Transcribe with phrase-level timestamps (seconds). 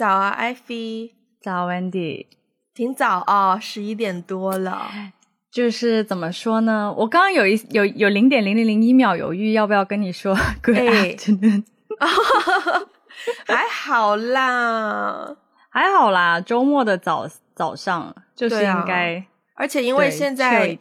[0.00, 1.14] 早啊，艾菲。
[1.42, 2.24] 早，Wendy。
[2.72, 4.90] 挺早哦，十一点多了。
[5.52, 6.90] 就是怎么说呢？
[6.96, 11.64] 我刚刚有一有有零点零零零一秒犹豫，要不要跟你说 Good afternoon？
[13.46, 15.36] 还好啦，
[15.68, 16.40] 还好啦。
[16.40, 20.78] 周末的早早上就是应该，而且因为现在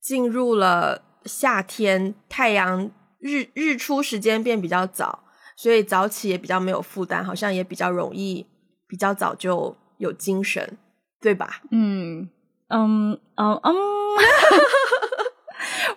[0.00, 2.90] 进入了夏天，太阳
[3.20, 5.20] 日日出时间变比较早，
[5.54, 8.44] 所以早起也比较没有负担，好像也比较容易
[8.86, 10.78] 比较早就有精神，
[11.20, 11.60] 对吧？
[11.70, 12.28] 嗯
[12.68, 13.74] 嗯嗯嗯。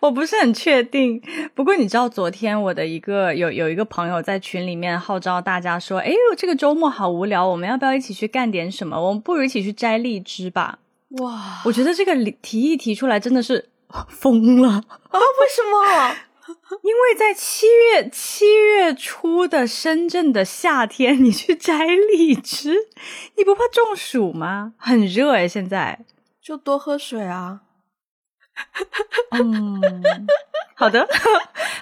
[0.02, 1.22] 我不是很确定，
[1.54, 9.02] 不过你知道，昨天我的一个有有一个朋友在群里面号召大家说：“哎呦，这个周末好无聊，我们要不要一起去干点什么？
[9.02, 10.80] 我们不如一起去摘荔枝吧。”
[11.20, 13.70] 哇，我觉得这个提议提出来真的是
[14.08, 15.20] 疯了啊！
[15.20, 16.16] 为什么？
[16.84, 22.88] 因为在七月七月初的深圳的夏天，你去摘荔枝，
[23.36, 24.74] 你不怕中暑吗？
[24.80, 26.06] 很热哎，现在
[26.42, 27.62] 就多喝水啊。
[29.32, 29.82] 嗯，
[30.76, 31.08] 好的，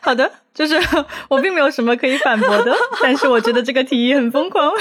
[0.02, 0.76] 好的，就是
[1.30, 4.72] 我并没有什么可以反驳的，但是我觉得这个提议很疯狂。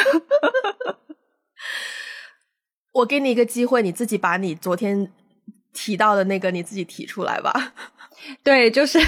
[2.93, 5.11] 我给你一个机会，你自己把你昨天
[5.73, 7.73] 提到的那个你自己提出来吧。
[8.43, 8.98] 对，就是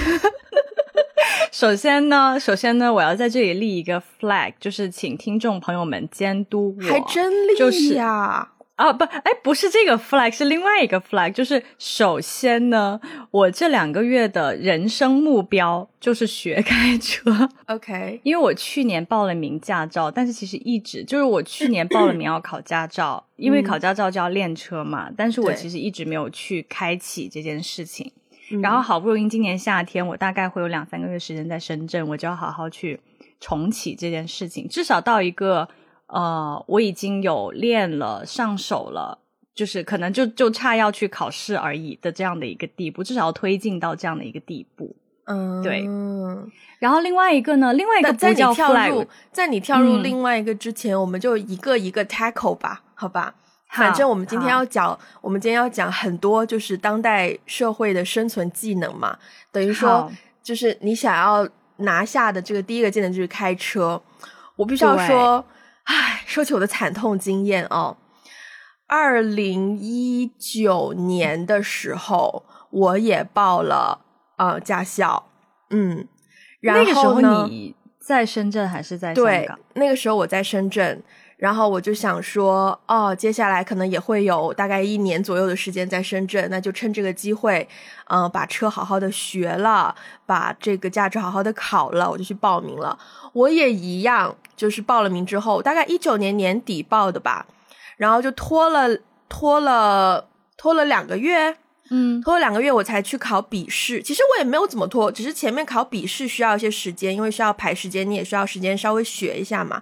[1.52, 8.50] 首先呢，首先呢，我要在这里立一个 flag，就是请听众朋友们监督我，还真立呀。
[8.76, 11.32] 啊不，哎，不是这个 flag，是另外一个 flag。
[11.32, 13.00] 就是首先呢，
[13.32, 17.48] 我这两个月的人生目标就是学开车。
[17.66, 25.10] OK，因为我去年报了名驾照，但是其实一直就是我去年报了名要考驾照，因为考驾照就要练车嘛。
[25.16, 28.12] 但是我其实一直没有去开启这件事情。
[28.62, 33.00] 然后好不容易今年夏天，我大概会有两三个月时间在深圳，我就要好好去
[33.40, 35.68] 重启这件事情，至少到一个。
[36.10, 39.18] 呃，我已经有练了上手了，
[39.54, 44.96] 就是可能就就差要去考试而已的这样的一个地步，至少要推进到这样的一个地步。
[45.26, 45.86] 嗯，对。
[46.78, 53.34] 然后另外一个呢，另外一个在你跳入在你跳入另外一个之前，我们就一个一个 tackle 吧，好吧？
[53.70, 59.18] 反正我们今天要讲，我们今天要讲很多就是当代社会的生存技能嘛，
[59.52, 60.10] 等于说
[60.42, 64.00] 就是你想要拿下的这个第一个技能就是开车。
[64.56, 65.44] 我必须要说。
[65.84, 67.96] 唉，说起我的惨痛经验哦，
[68.86, 73.98] 二零一九年的时候，我也报了
[74.36, 75.30] 呃驾校，
[75.70, 76.06] 嗯，
[76.60, 79.58] 那个时候你在深圳还是在香港？
[79.74, 81.02] 那个时候我在深圳。
[81.38, 87.66] 然后我就想说，哦，接下来可能也会有大概一年左右的时间在深圳，那就趁这个机会，
[88.08, 89.94] 嗯，把车好好的学了，
[90.26, 92.98] 把这个驾照好好的考了，我就去报名了。
[93.32, 97.46] 我也一样，就是报了名之后，大概一九年年底报的吧，
[97.96, 100.26] 然后就拖了拖了
[100.56, 101.56] 拖了两个月，
[101.90, 104.02] 嗯，拖了两个月我才去考笔试。
[104.02, 109.80] 其实我也没有怎么拖，只是前面考笔试需要一些时间，因为需要排时间，你也需要时间稍微学一下嘛。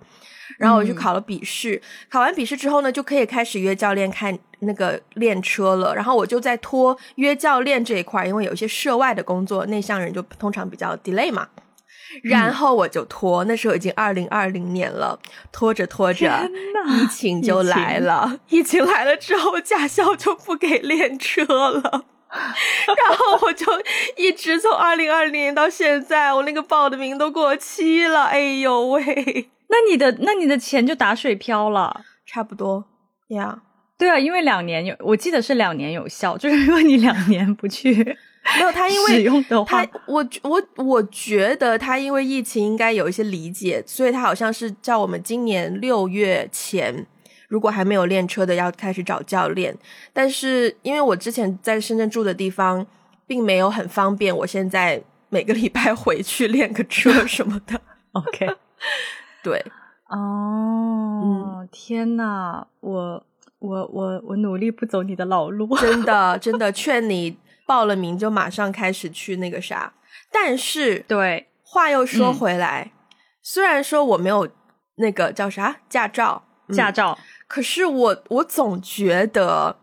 [0.58, 1.80] 然后我去考了笔试，
[2.10, 5.94] 考完笔试之后呢，就可以开始约教练看那个练车了。
[5.94, 11.48] 然后我就在拖约教练这一块，因为有一些涉外的工作，内向人就通常比较 delay 嘛。
[12.22, 15.18] 然后我就拖，那时候已经二零二零年了，
[15.52, 16.48] 拖着拖着，
[16.88, 18.38] 疫情就来了。
[18.48, 22.04] 疫情来了之后，驾校就不给练车了。
[22.30, 23.66] 然后我就
[24.16, 28.24] 一直从二零二零年到现在，我那个报的名都过期了。
[28.24, 29.50] 哎呦喂！
[29.68, 32.84] 那你的那你的钱就打水漂了，差不多
[33.28, 33.62] 呀。
[33.98, 37.94] 对啊，因为两年有，我记得是两年有效，就是如果你两年不去，
[38.54, 47.06] 没有他因为使用的话，他我我我觉得他因为疫情应该有一些理解，所以他好像是叫我们今年六月前，
[47.48, 49.74] 如果还没有练车的要开始找教练。
[50.12, 52.86] 但是因为我之前在深圳住的地方
[53.26, 57.80] 并没有很方便，我现在每个礼拜回去练个车什么的。
[58.12, 58.46] OK。
[59.46, 59.64] 对，
[60.08, 63.24] 哦，天哪，我
[63.60, 69.92] 我我我努力不走你的老路，真的真的 劝你报了名就马上开始去那个啥。
[70.32, 72.90] 但是，对，话又说回来，
[73.40, 74.48] 虽然说我没有
[74.96, 76.42] 那个叫啥驾照，
[76.72, 77.16] 驾照，
[77.46, 79.76] 可是我我总觉得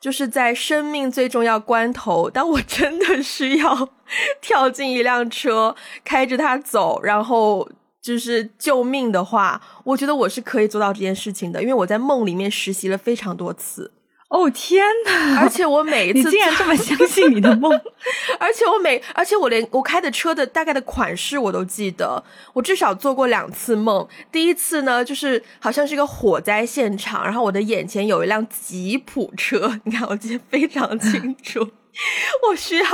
[0.00, 3.90] 就是在生命最重要关头，当我真的需要
[4.40, 7.68] 跳进一辆车，开着它走，然后。
[8.02, 13.92] 就是救命的话，我觉得我是可以做到这件事情的，因为我在梦里面实习了非常多次。
[14.30, 15.40] 哦天哪！
[15.40, 17.72] 而且我每一 次，你竟然这么相信你的梦，
[18.38, 24.06] 而且我每，而且我连我开的车的大概的款式我都记得，我至少做过两次梦。
[24.30, 31.68] 第一次呢，就是好像是一个火灾现场，然后我的眼前有一辆吉普车， 你看我记得非常清楚。
[32.48, 32.84] 我需要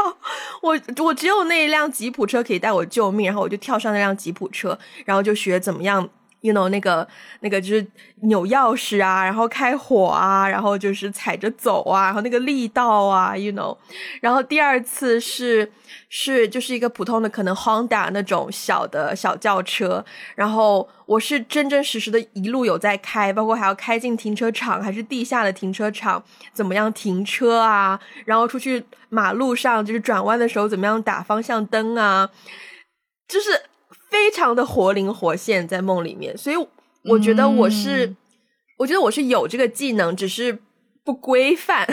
[0.63, 6.09] 我我只有那一辆吉普车可以带我救命，然后我就跳上那辆吉普车，然后就学怎么样。
[6.47, 7.07] You know 那个
[7.41, 7.87] 那个就是
[8.23, 13.77] 扭钥匙啊，然后开火啊，然后就是踩着走啊，然后那个力道啊，you know。
[14.21, 15.71] 然后第二次是
[16.09, 20.05] 是就是一个普通的可能 Honda 那种小的小轿车，
[20.35, 26.23] 然后我是真真实实的一路有在开，包括还要开进停车场还是地下的停车场，
[26.53, 32.31] 怎么样停车啊，然后出去马路上就是转弯的时候怎么样打方向灯啊，
[33.29, 33.51] 就是。
[34.17, 36.57] 非常的活灵活现在梦里面，所以
[37.05, 38.17] 我觉得我是，
[38.79, 40.59] 我觉得我是有这个技能，只是
[41.05, 41.87] 不规范。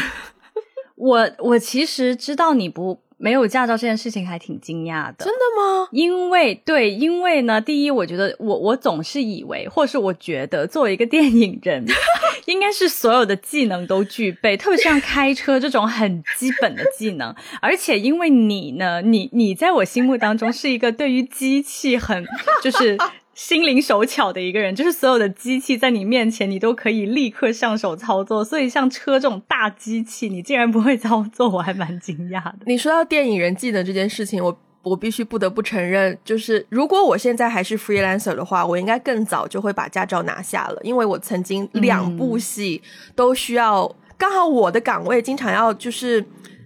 [0.95, 3.02] 我我其实知道你不。
[3.23, 5.87] 没有驾照这件事情还挺惊讶的，真的吗？
[5.93, 11.85] 因为对，因为呢，第一，我觉得我我总是以为，或是我觉得，作为一个电影人，
[12.47, 17.33] 应该是所有的技能都具备，特别像开车这种很基本的技能。
[17.61, 22.25] 而且因为你呢，你你在我心目当中是一个对于机器很
[22.61, 22.97] 就是。
[23.33, 28.45] 心灵手巧的一个人，就是所有的机器在你面前，你都可以立刻上手操作。
[28.45, 32.59] 所以像车这种大机器，你竟然不会操作，我还蛮惊讶的。
[32.65, 42.81] 你说到电影人技能这件事情，我我必须不得不承认，就是如果我现在还是 freelancer 的话，我应该更早就会把驾照拿下了，因为我曾经两部戏
[43.15, 46.23] 都需要，刚好我的岗位经常要就是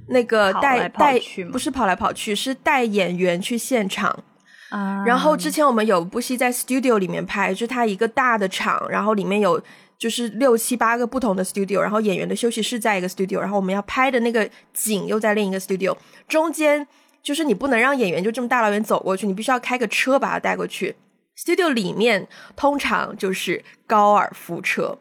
[0.08, 1.18] 那个带带，
[1.50, 4.24] 不是跑来跑去，是带演员去现场。
[4.70, 9.62] 啊，然后之前我们有部戏在 studio 里面拍，就是它一个大的场，然后里面有
[9.98, 15.96] 就是六七八个不同的 studio，然后演员的休息室在一个 studio，然后我们要拍的那个景又在另一个 studio，
[16.28, 16.88] 中间
[17.24, 20.96] 就是你不能让演员就这么大老远走过去，你必须要开个车把他带过去。
[21.38, 24.98] studio 里面通常就是高尔夫车，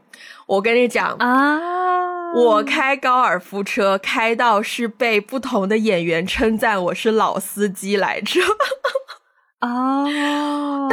[0.46, 1.58] 我跟你讲啊，
[2.34, 8.40] 我开高尔夫车开到是被不同的演员称赞我是老司机来着。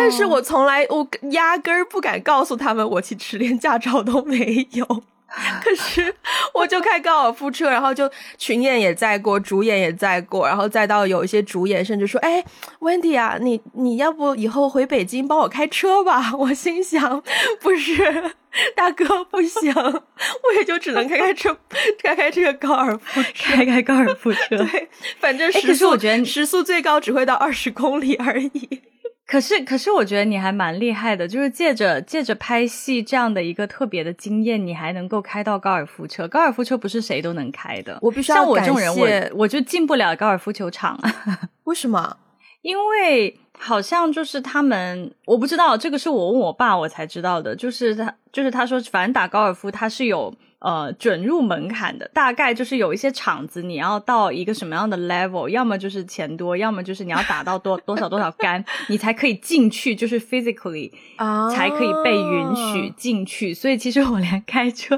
[0.03, 5.03] 哦，但是我从来我压根儿不敢告诉他们我其实连驾照都没有。
[5.63, 6.13] 可是，
[6.53, 8.07] 我就开高尔夫车，然后就
[8.37, 12.45] 群演也在过，主演也在过，然后再到有一些主演甚至说：“哎
[12.81, 17.23] ，Wendy 啊，你你要不以后回北京帮我开车吧？”我心想
[17.59, 18.35] ：“不是，
[18.75, 21.57] 大哥不行，我也就只能开开车，
[22.03, 24.55] 开开这个高尔夫，开开高尔夫车。
[24.55, 24.87] 对，
[25.19, 28.81] 反正时速，我觉得时速最高只会到二十公里而已。”
[29.25, 36.27] 可是，可是，我觉得你还蛮厉害的，就是借着借着拍戏这样的一个特别的经验，你还能够开到高尔夫车。
[36.27, 38.93] 高尔夫车不是谁都能开的，我必须像我这种人，
[39.31, 40.99] 我我就进不了高尔夫球场。
[41.63, 42.17] 为什么？
[42.61, 50.33] 因为好像就是他们，我不知道这个是我问我爸我才知道的，就是他就是他说，反正打高尔夫他是有。
[50.63, 63.53] 呃，准入门槛的大概就是有一些场子，你要到一个什么样的 level，要么就是钱多，要么就是你要打到多多少多少杆，你才可以进去，就是 physically 啊，才可以被允许进去。
[63.53, 64.97] 所以其实我连开车，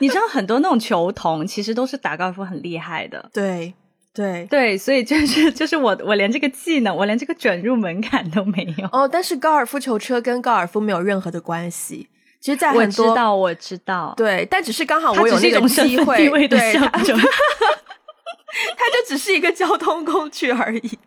[0.00, 3.74] 你知道很多那种球童其实都是打高尔夫很厉害的，对
[4.12, 9.06] 对对，所以就是就是我我连这个技能，我连这个准入门槛都没有哦。
[9.06, 12.08] 但是高尔夫球车跟高尔夫没有任何的关系。
[12.38, 16.74] 其实，在很多我知道，我知道，对，但只是刚好我有那个机会，对，
[18.76, 20.98] 它就只是一个交通工具而已。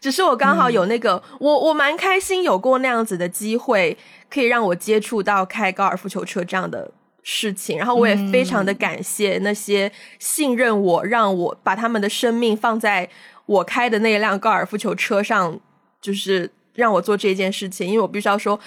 [0.00, 3.98] 只是我刚好有那个，我我蛮开心有过那样子的机会，
[4.30, 6.90] 可以让我接触到开高尔夫球车这样的
[7.22, 7.76] 事情。
[7.76, 13.08] 然后我也非常的感谢那些信任我，让我把他们的生命放在
[13.44, 15.60] 我开的那一辆高尔夫球车上，
[16.00, 17.86] 就是让我做这件事情。
[17.86, 18.58] 因为我必须要说。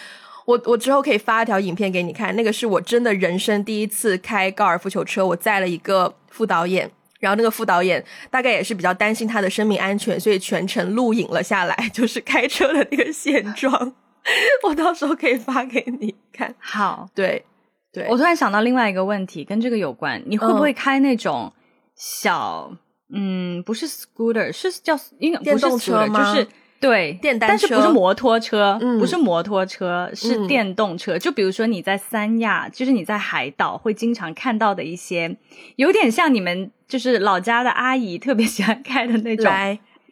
[0.51, 13.93] 我我之后可以发一条影片给你看，那个是我真的人生第一次开高尔夫球车，我载了一个副导演，然后那个副导演大概也是比较担心他的生命安全，所以全程录影了下来， 就是开车的那个现状，
[14.67, 16.53] 我到时候可以发给你看。
[16.59, 17.45] 好，对
[17.93, 21.53] 对，我突然想到另外一个问题，跟这个有关，你会不会开那种
[21.95, 22.69] 小，
[23.13, 26.33] 嗯，不是 scooter，是叫应该电动车吗？
[26.33, 26.47] 就是。
[26.81, 31.17] 对，电单车，但是不是摩托车，不是摩托车，是电动车。
[31.17, 35.37] 就比如说你在三亚，就是你在海岛会经常看到的一些，
[35.75, 39.45] 有点像你们就是老家的阿姨特别 喜欢开的那种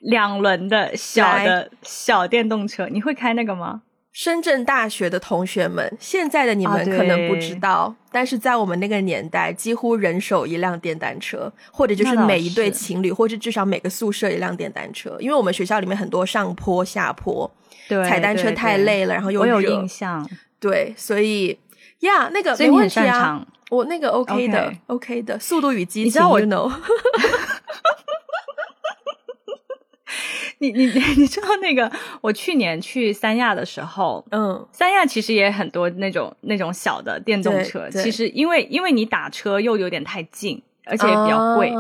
[0.02, 2.88] 两轮的小的小电动车。
[2.88, 3.82] 你会开那个吗？
[4.12, 15.16] 深圳大学的同学们，现在的你们可能不知道，但是在我们那个年代，几乎人手一辆电单车，或者就是每一对情侣，或者至少每个宿舍一辆电单车。
[15.20, 17.50] 因为我们学校里面很多上坡下坡，
[17.88, 20.28] 踩单车太累了，然后又有印象。
[20.60, 21.58] 对，所以
[22.00, 26.70] 呀，那个没问题啊，我那个 OK 的，OK 的，速度与激情，you know。
[30.60, 30.86] 你你
[31.18, 31.92] 你知道那个？
[32.22, 37.90] 我去年去三亚的时候，嗯，三亚其实也很多那种那种小的电动车。
[37.90, 41.72] 其实因为因为你打车又有点太近，而且也比较贵。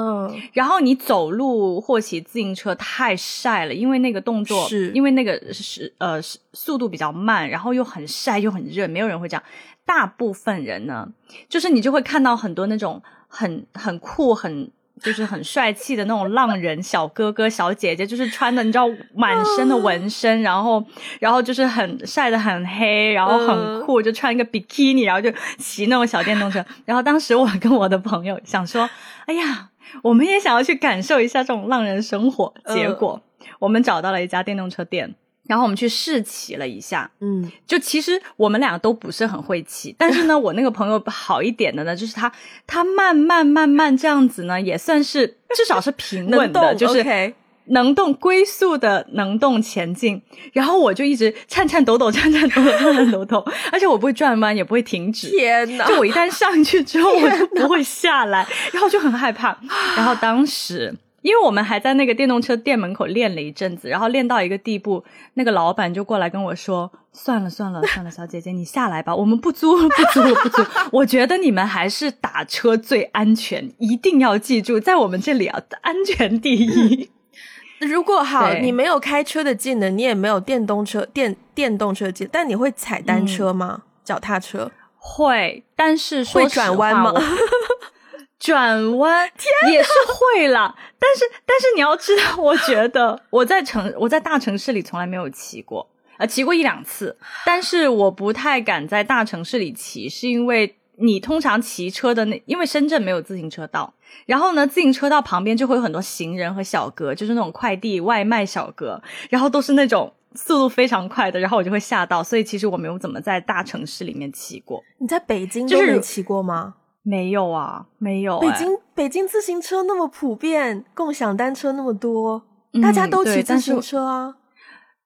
[0.53, 6.21] 然后你走路或骑自行车太晒了，因为那个动作，是因为那个是呃
[6.53, 9.43] 速度比较慢，然后又很晒又很热，没有人会这样。
[9.85, 11.11] 大部分人呢，
[11.49, 14.71] 就是你就会看到很多那种很很酷很。
[15.01, 20.83] 就是很帅气的那种浪人小哥哥小姐姐，就是穿的你知道满身的纹身，然后
[21.19, 26.63] 然后就是很晒得很黑，然后很酷，就穿一个比基尼，然后就骑那种小电动车。
[26.85, 28.89] 然后当时我跟我的朋友想说，
[29.25, 29.69] 哎呀，
[30.03, 32.53] 我们也想要去感受一下这种浪人生活。
[32.73, 33.21] 结果
[33.59, 35.15] 我们找到了一家电动车店。
[35.49, 42.31] 然后我们去试骑了一下，嗯，就其实我们俩都不是很会骑，但是呢， 我那个朋友好一点的呢，就是他
[42.67, 45.25] 他慢慢慢慢这样子呢，也算是
[45.55, 47.33] 至少是平稳的，就是
[47.71, 50.21] 能动龟速的能动前进。
[50.53, 55.29] 然后我就一直颤颤抖抖，颤颤抖抖，颤颤抖抖，而且我不会转弯，也不会停止。
[55.29, 59.57] 天呐，就我一旦上去之后，我就不会下来，然后就很害怕。
[59.97, 60.95] 然后当时。
[61.21, 70.63] 因为我们还在那个电动车店门口练了一阵子，然后练到一个地步，那个老板就过来跟我说：“算了算了算了，小姐姐你下来吧， 我们不租了不租了不租。
[70.91, 77.09] 我觉得你们还是打车最安全，一定要记住，在我们这里啊，安全第一。
[77.79, 83.83] 如果好，你没有开车的技能，你也没有电动车电电动车技，但你会踩单车吗？
[84.03, 87.13] 脚踏车会，但是会转弯吗？”
[88.39, 89.29] 转弯
[89.69, 95.85] 也是会了，但是但是你要知道，我觉得我在城我在大城市里从来没有骑过，
[96.17, 103.93] 呃，骑过一两次，但是我不太敢在大城市里骑，是因为你通常骑车的那，因为深圳没有自行车道，
[104.25, 114.81] 然后呢，自行车道旁边就会有很多行人和小哥，就是那种快递外卖小哥，然后都是那种速度非常快的，然后我就会吓到，所以其实我没有怎么在大城市里面骑过。
[114.97, 116.75] 你在北京就没骑过吗？
[117.09, 118.39] 没有啊，没有。
[118.39, 122.43] 北京北京自行车那么普遍，共享单车那么多，
[122.83, 124.35] 大家都骑自行车啊。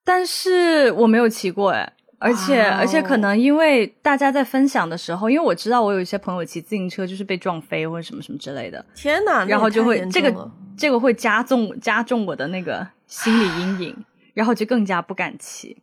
[0.04, 8.86] 但是我没有骑过哎，而且而且可能因为大家在分享的时候，因为我知道我有一些朋友骑自行车就是被撞飞或者什么什么之类的。
[8.94, 9.46] 天哪！
[9.46, 15.82] 然后就会这个这个会加重加重我的那个心理阴影，然后就更加不敢骑。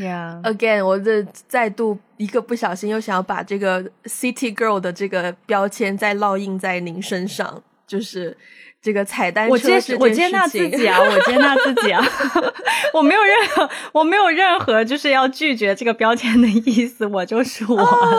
[0.00, 0.42] Yeah.
[0.42, 8.36] Again，我这再度一个不小心又想要把这个 City Girl 的这个标签再烙印在您身上，就是
[8.82, 12.04] 这个彩蛋车我接我接纳自己啊，我接纳自己啊，
[12.94, 17.76] 我没有任何我没有任何就是要拒绝这个标签的意思，我就是我，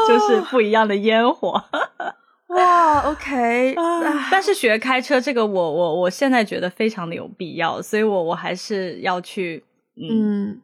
[0.07, 1.63] 就是不一样的烟火。
[2.47, 3.75] 哇，OK，
[4.31, 9.63] 但是学开车这个，我我我现在觉得非常的有必要，所以我我还是要去
[9.97, 10.07] 嗯。
[10.49, 10.61] 嗯，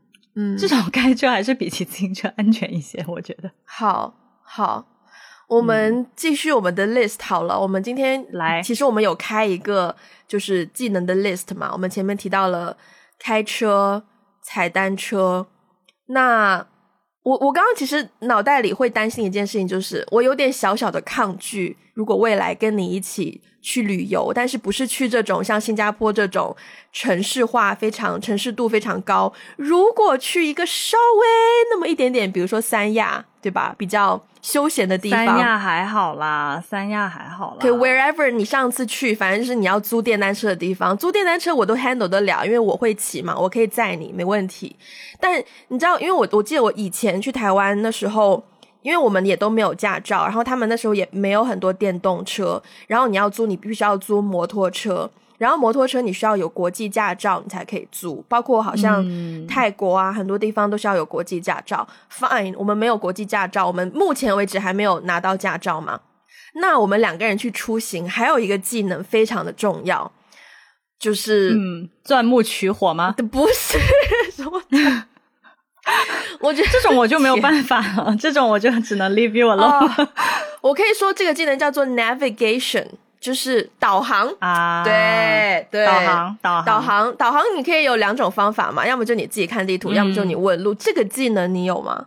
[0.57, 3.51] 至少开车还是比骑自行车安全一些，我觉得。
[3.63, 4.85] 好，好，
[5.47, 7.59] 我们继续我们的 list 好了。
[7.59, 9.95] 我们今天来，其实我们有开一个
[10.27, 11.69] 就是技能的 list 嘛。
[11.71, 12.75] 我们前面提到了
[13.19, 14.03] 开车、
[14.41, 15.47] 踩单车。
[16.07, 16.65] 那
[17.23, 23.41] 我我刚刚其实脑袋里会担心一件事情，就是我有点小小的抗拒，如果未来跟你一起。
[23.63, 26.53] 去旅游，但是不是去这种像新加坡这种
[26.91, 29.32] 城市化非常、城市度非常高？
[29.55, 31.27] 如果去一个稍微
[31.72, 33.74] 那么一点点，比如说三亚，对吧？
[33.77, 35.25] 比较休闲的地方。
[35.25, 37.58] 三亚还好啦，三亚还好啦。
[37.62, 44.75] 对，wherever 你上次去，反正是你要租电单车的地方，租电单车我都 handle 得了，因为我会骑嘛，我可以载你，没问题。
[45.22, 48.43] 但你知道，因为我我记得我以前去台湾的时候。
[48.83, 59.03] 因为我们也都没有驾照，然后他们那时候也没有很多电动车，然后你要租，你必须要租摩托车，然后摩托车你需要有国际驾照你才可以租，包括好像
[59.47, 61.87] 泰国啊很多地方都是要有国际驾照。
[62.11, 66.01] Fine，我们没有国际驾照，我们目前为止还没有拿到驾照嘛？
[66.55, 70.11] 那我们两个人去出行，还有一个技能非常的重要，
[70.99, 73.15] 就是嗯，钻木取火吗？
[73.31, 73.79] 不是
[74.31, 74.61] 什么。
[76.39, 80.07] 我觉得这种我就没有办法了，这种我就只能 leave you alone。
[80.61, 82.85] 我可以说这个技能叫做 navigation，
[83.19, 84.83] 就是导航啊。
[84.83, 90.73] 对对对，导航导航导航导航，你可以有两种方法嘛，要么就你自己看地图，嗯要么就你问路。
[90.75, 92.05] 这个技能你有吗？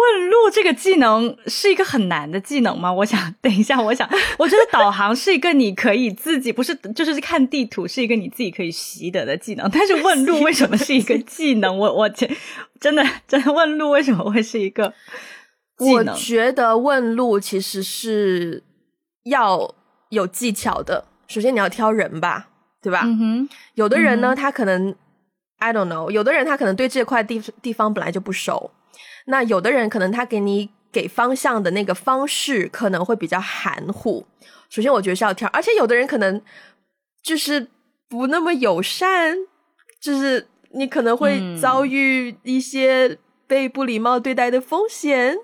[0.00, 2.92] 问路这个技能是一个很难的技能吗？
[2.92, 11.76] 我想等一下，我想， 我觉得导航是一个你可以自己不是就是看地图是一个你自己可以习得的技能，但是问路为什么是一个技能？
[11.78, 12.28] 我我真
[12.80, 14.92] 真的真的问路为什么会是一个
[15.78, 16.04] 技我？
[16.14, 18.62] 觉得问路其实是
[19.24, 19.74] 要
[20.08, 21.04] 有技巧的。
[21.28, 22.48] 首先你要挑人吧，
[22.82, 23.02] 对吧？
[23.04, 24.94] 嗯哼，有的人呢，嗯他可能
[25.58, 28.70] I don't know，有的人他可能对这块地地方本来就不熟，
[29.26, 34.26] 那有的人可能他给你给方向的那个方式可能会比较含糊。
[34.68, 36.40] 首先，我觉得是要挑，而且有的人可能
[37.22, 37.68] 就是
[38.08, 39.36] 不那么友善，
[40.00, 45.36] 就是你可能会嗯遭遇一些被不礼貌对待的风险。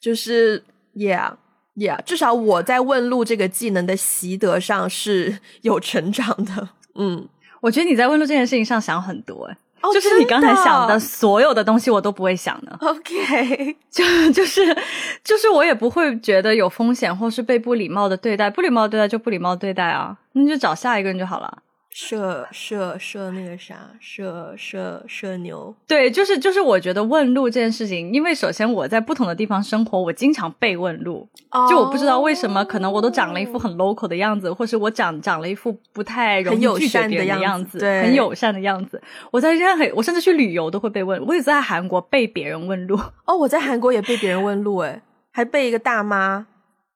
[0.00, 1.36] 就是 Yeah。
[1.80, 6.70] Yeah，至少我在问路这个技能的习得上是 有成长的。
[6.96, 7.28] 嗯，
[7.60, 14.76] 我觉得你在问路这件事情上想很多、欸，哦就是你刚才想的所有的东西我都不会想的，OK， 就就是
[15.24, 21.58] 就是我也不会觉得有风险或是被不礼貌的对待，不礼貌对待就不礼貌对待啊，那就找下一个人就好了。
[22.00, 25.74] 射射射那个啥，射射射牛。
[25.84, 31.28] 对，就是就是，我觉得问路这件事情，因为首先我在不同的地方生活，我经常被问路，
[31.68, 39.02] 就我不知道为什么，可能我都长了一副很 local 的样子，或是我长长了一副不太容易很友拒绝别人善的样样子，对很友善的样子。
[39.32, 45.02] 我在任何，我甚至去旅游都会被问，我也在韩国被别人问路，哦，我在韩国也被别人问路，诶，
[45.32, 46.46] 还被一个大妈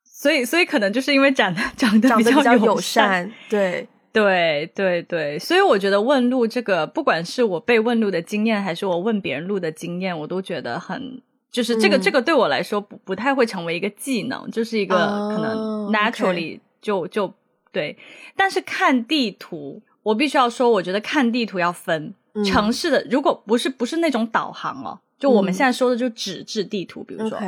[0.04, 12.00] 所以所以可能就是因为长得 长得比较友友善，对，对对对，所以我觉得问路这个，不管是我被问路的经验，还是我问别人路的经验，我都觉得很，就是这个、嗯。
[12.02, 17.32] 这个对我来说不不太会成为一个技能，就是一个哦可能 naturally 就就
[17.72, 17.96] 对。
[18.36, 22.44] 但是看地图，我必须要说，我觉得看地图要分、嗯。
[22.44, 25.54] 城市的，如果不是不是那种导航哦，就我们嗯。
[25.54, 27.38] 现在说的就纸质地图，比如说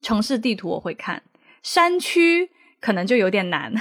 [0.00, 1.22] 城市地图我会看，
[1.62, 2.50] 山区
[2.80, 3.72] 可能就有点难。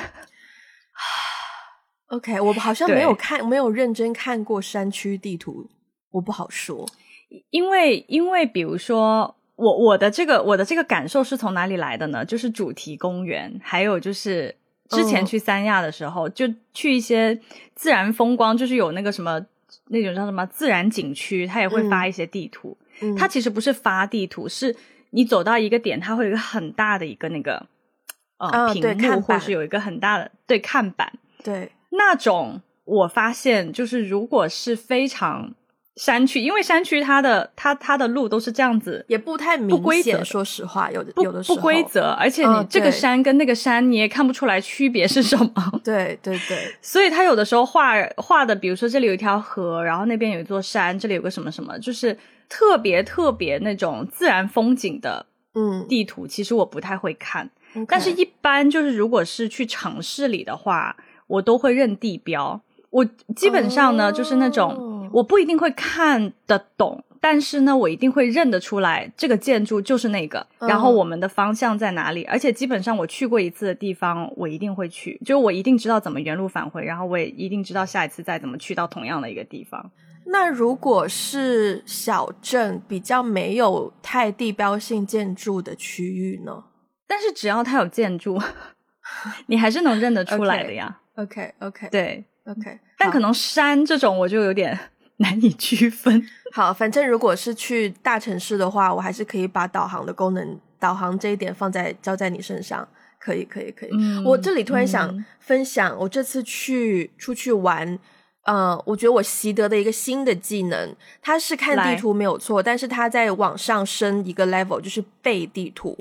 [2.15, 5.69] OK，我好像没有看，没有认真看过山区地图，
[6.11, 6.87] 我不好说。
[7.49, 12.23] 因为因为比如说我我的这个我的这个感受是从哪里来的呢？
[12.23, 14.55] 就是主题公园，还有就是
[14.89, 17.37] 之前哦去三亚的时候，就去一些
[17.73, 19.45] 自然风光，就是有那个什么
[19.89, 22.77] 那种叫什么自然景区，它也会发一些地图。
[23.01, 24.73] 嗯它其实不是发地图，是
[25.09, 27.65] 你走到一个点，它会有一个很大的一个那个
[28.37, 31.11] 呃、啊屏幕，或是有一个很大的对看板。
[31.43, 35.53] 对，那种我发现，就是如果是非常
[35.95, 39.81] 山区，因为山区它的它它的路都是这样子，也不太不明显。
[39.81, 41.83] 规则说实话，有的有的时候不规。
[41.85, 45.81] 则，而且嗯你这个山跟那个山你也看不出来区别是什么。
[45.83, 52.17] 对对对， 所以他有的时候画画的，比如说这里有一条河，然后那边有一座山，这里有个什么什么，就是
[52.49, 57.49] 特别特别那种自然风景的嗯，地图，其实我不太会看。
[57.87, 60.95] 但是，一般就是如果是去城市里的话，
[61.27, 62.61] 我都会认地标。
[62.89, 63.03] 我
[63.35, 72.23] 基本上呢，哦就是那种我不一定会看得懂，但是呢，我一定会认得出来这个建筑就是那个，嗯然后我们的方向在哪里。
[72.23, 79.91] 而且基本上我去过一次的地方，我一定会去，就是我一定知道怎么原路返回，然后我也一定知道下一次再怎么去到同样的一个地方。
[80.27, 86.63] 那如果是小镇比较没有太地标性建筑的区域呢
[87.07, 88.41] 但是只要它有建筑，
[89.47, 91.01] 你还是能认得出来的呀。
[91.15, 94.77] ？OK OK 对，OK，但可能山这种我就有点
[95.17, 96.21] 难以区分。
[96.53, 102.87] 好，反正如果是去大城市的话，我还是可以把导航的功能、导航这一点放在交在你身上。
[103.17, 103.89] 可以，可以，可以。
[103.93, 107.97] 嗯我这里突然想嗯分享，我这次去出去玩，
[108.43, 115.97] 呃，我觉得我习得的一个新的技能，它是看地图没有错，但是它在往上升一个 level，就是背地图。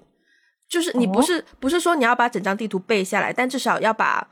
[0.69, 4.27] 就是你不哦是、不是说你要把整张地图背下来，但至少要把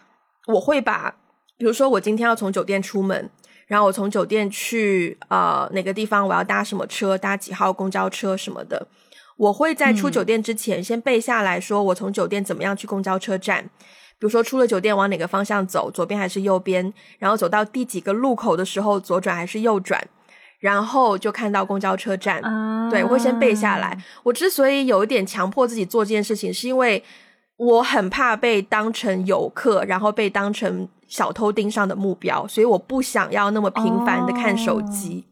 [0.48, 1.14] 我会把，
[1.56, 3.30] 比如说我今天要从酒店出门，
[3.66, 8.86] 然后我从酒店去呃哪个地方，我要搭什么车，搭几号公交车什么的，
[9.36, 13.70] 我会在出嗯酒店之前先背下来说，我从酒店怎么样去公交车站。
[14.18, 20.00] 比如说出了酒店往哪个方向走，左边还是右边，然后走到第几个路口的时候左转还是右转，
[20.60, 22.40] 然后就看到公交车站。
[22.42, 23.98] 啊对，我会先背下来。
[24.22, 27.02] 我之所以有一点强迫自己做这件事情，是因为
[27.56, 35.24] 我很怕被当成游客，然后被当成小偷盯上的目标，所以我不想要那么频繁的看手机。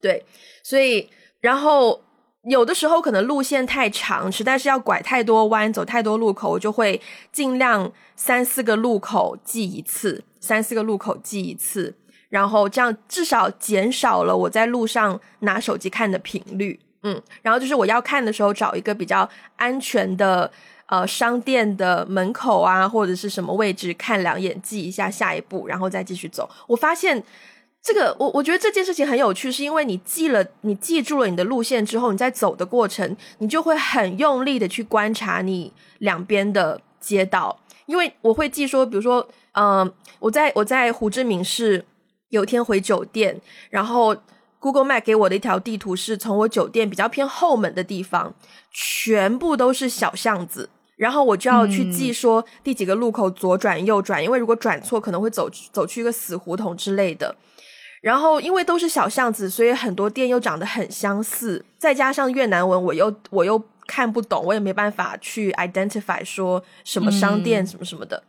[0.00, 0.24] 对，
[0.62, 1.08] 所以
[1.40, 2.02] 然后
[2.48, 7.00] 有的时候可能路线太长，实在是要拐太多弯、走太多路口，我就会
[7.32, 10.24] 尽量三四个路口记一次。
[10.40, 11.96] 三四个路口记一次，
[12.28, 16.78] 然后这样至少减少了我在路上拿手机看的频率。
[17.02, 20.50] 嗯，然后就是我要看的时候，找一个比较安全的
[20.86, 26.48] 呃商店的门口啊，或者是什么位置看两眼，记一下下一步，然后再继续走。
[26.66, 27.22] 我发现
[27.82, 41.84] 这个，我我觉得这件事情很有趣，是因为你记了，你记住了你的路线之后，你在走的过程，你就会很用力的去观察你两边的街道，因为我会记说，比如说，嗯，我在我在胡志明市
[42.28, 44.16] 有天回酒店，然后。
[44.64, 48.34] Google Map 给我的一条地图是从我酒店比较偏后门的地方，
[48.72, 57.36] 全部都是小巷子，然后我就要去记说第几个路口左转右转，因为如果转错可能会走走去一个死胡同之类的。
[58.00, 68.22] 然后因为都是小巷子，所以很多店又长得很相似，再加上越南文我又我又看不懂，我也没办法去 identify 说什么商店什么什么的。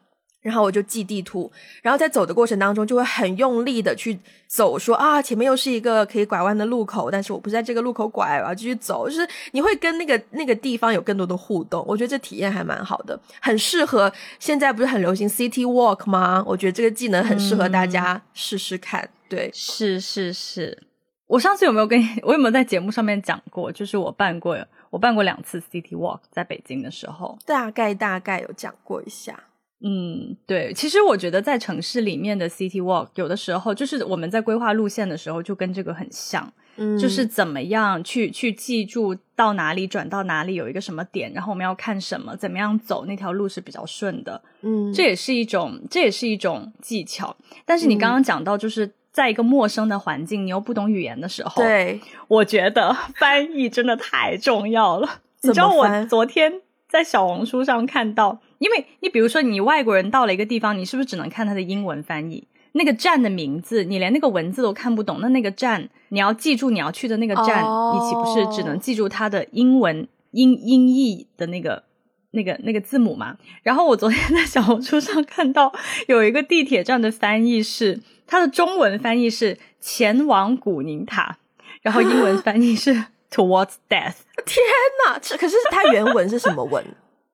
[0.46, 9.10] 然后我就记地图，然后在走的过程当中就会很用力的去走，说啊前面又是一个可以拐弯的路口，但是我不是在这个路口拐，我要继续走。
[9.10, 16.44] 就是你会跟那个那个地方有更多的互动，我觉得这体验还蛮好的，很适合现在不是很流行 City Walk 吗？
[16.46, 19.10] 我觉得这个技能很适合大家试试看。
[19.28, 20.84] 对，是是是，
[21.26, 23.72] 我上次有没有跟我有没有在节目上面讲过？
[23.72, 24.56] 就是我办过
[24.92, 29.40] 我办过两次 City Walk，在北京的时候，大概大概有讲过一下。
[29.88, 47.36] 嗯，对，其实我觉得在城市里面的 city walk 有的时候就是我们在规划路线的时候就跟这个很像，嗯，就是怎么样去去记住到哪里转到哪里有一个什么点，然后我们要看什么，怎么样走那条路是比较顺的，嗯，这也是一种这也是一种技巧。
[47.64, 55.20] 但是你刚刚讲到就是在一个陌生的环境，你又不懂语言的时候，对，我觉得翻译真的太重要了。
[55.44, 58.42] 你知道我昨天在小红书上看到。
[58.66, 62.48] 因为你比如说，你外国人到了一个地方，你是不是只能看它的英文翻译？
[62.72, 71.84] 那个站的名字，你连那个文字都看不懂，那那个站你要记住你要去的那个站，你岂不是只能记住它的英文音音译的那个
[72.32, 73.38] 那个那个字母嘛？
[73.62, 75.72] 然后我昨天在小红书上看到
[76.08, 81.38] 有一个地铁站的翻译是，它的中文翻译是前往古宁塔，
[81.84, 82.92] 然后英文翻译是
[83.30, 84.16] Towards Death。
[84.44, 84.58] 天
[85.06, 86.84] 哪，这可是它原文是什么文？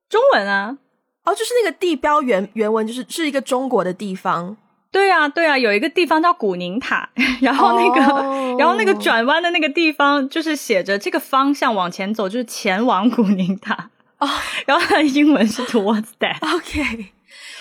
[0.09, 0.77] 中文啊。
[1.23, 4.57] 哦，就是那个地标原原文，就是是一个中国的地方。
[4.91, 7.09] 对啊，对啊，有一个地方叫古宁塔，
[7.41, 8.01] 然后那个，
[8.59, 13.89] 然后那个转弯的那个地方，就是写着这个方向往前走，就是前往古宁塔。
[14.17, 14.27] 哦，
[14.67, 16.37] 然后它的英文是 Towards that。
[16.55, 17.11] OK，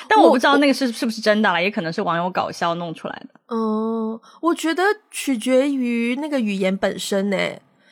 [0.08, 3.40] 但我不知道那个是是不是真的了，也可能是网友搞笑弄出来的。
[3.54, 7.36] 嗯，我觉得取决于那个语言本身呢，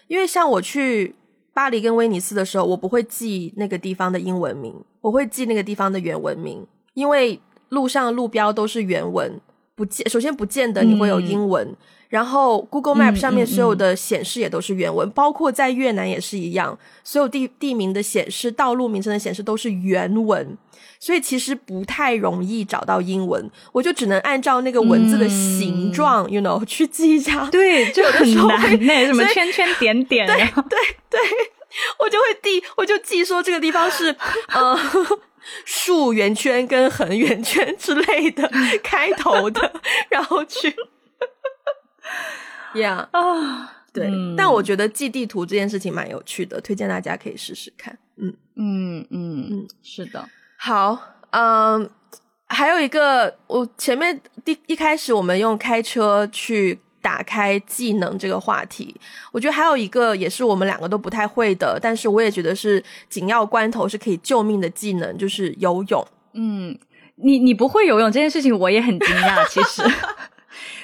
[0.09, 1.15] 因为像我去。
[1.59, 7.41] 巴黎跟威尼斯的时候，我不会记那个地方的英文名，我会记那个地方的原文名，因为
[7.71, 9.41] 路上路标都是原文，
[9.75, 11.75] 不见首先不见得你会有英文，
[12.09, 20.57] 然后 Google Map 上面所有的显示也都是原文，包括在越南也是一样，所有地地名的显示、道路名称的显示都是原文。
[21.01, 27.47] 所以其实不太容易找到英文，我就只能按照那个文字的形状，you know，去记一下。
[27.53, 31.21] 对，就很难，那什么圈圈点点，对对对，
[32.01, 34.17] 我就会记，我就记说这个地方是
[34.49, 34.77] 呃
[35.65, 38.51] 竖圆圈跟横圆圈之类的
[38.83, 39.73] 开头的，
[40.09, 40.75] 然后去
[42.75, 44.11] yeah 啊，对。
[44.37, 47.99] 但我觉得记地图这件事情蛮有趣的，推荐大家可以试试看。
[48.17, 50.29] 嗯嗯嗯嗯，是的。
[50.57, 51.89] 好，嗯，
[52.47, 58.95] 还有一个，我前面第一开始我们用开车去打开技能这个话题，
[59.33, 66.07] 我觉得还有一个也是我们两个都不太会的，但是我也觉得是紧要关头是可以救命的技能，就是游泳。
[66.33, 66.77] 嗯，
[67.17, 69.83] 你你不会游泳这件事情，我也很惊讶，其实。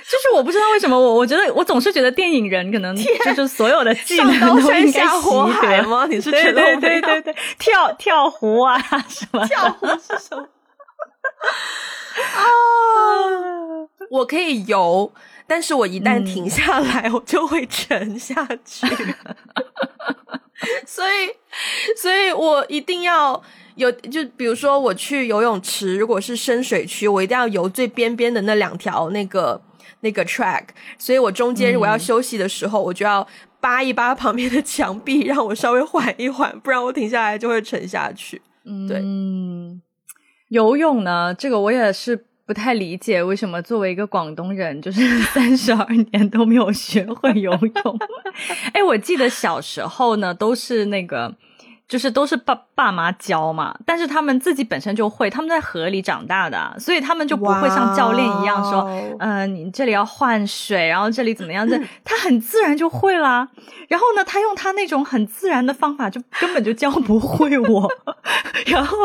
[0.07, 5.31] 就是我不知道为什么我我觉得我总是觉得电影人可能就是所有的技能都应该习
[5.63, 6.07] 得吗？
[6.07, 10.43] 你是觉得对对对对跳跳湖啊什么跳湖是什么
[12.37, 12.45] 啊？
[14.11, 15.11] 我可以游，
[15.47, 18.87] 但是我一旦停下来，我就会沉下去。
[20.87, 21.33] 所以，
[21.97, 23.43] 所以我一定要
[23.77, 29.63] 有，就比如说我去游泳池，如果是深水区，我一定要游最边边的那两条那个。
[30.05, 30.67] 那个 track，
[30.99, 33.27] 所以我中间如果要休息的时候，我就要
[33.59, 38.41] 扒一扒旁边的墙壁，让我稍微缓一缓，不然我停下来就会沉下去。
[38.65, 39.03] 嗯，对。
[40.49, 45.01] 游泳呢，这个我也是不太理解，为什么作为一个广东人，就是
[45.33, 47.99] 三十二年都没有学会游泳。
[48.75, 51.35] 哎，我记得小时候呢，都是那个
[51.87, 61.69] 就是都是爸爸妈教嘛，但是他们自己本身就会，他们在河里长大的，所以他们就不会像教练一样说，嗯，你这里要换水，然后这里怎么样？
[61.69, 63.49] 这他很自然就会啦。
[63.89, 67.89] 然后呢，他用他那种很自然的方法，就根本就教不会我。
[68.67, 68.97] 然后，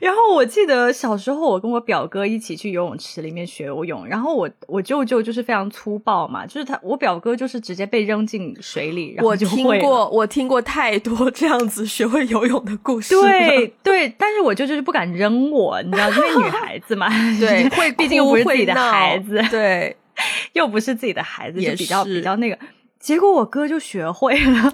[0.00, 9.62] 然后我记得小时候我跟我表哥一起去游泳池里面学游泳，然后我我舅舅就是非常粗暴嘛，就是他我表哥就是直接被扔进水里，然后就会。
[9.62, 11.86] 我听过，我听过太多这样子。
[12.00, 17.08] 学会游泳的故事，对对，但是我就就是不敢扔我，你知道，因为女孩子嘛，
[17.38, 19.94] 对，会，毕竟不是自己的孩子，对，
[20.54, 22.58] 又不是自己的孩子，就比较比较那个。
[22.98, 24.72] 结果我哥就学会了，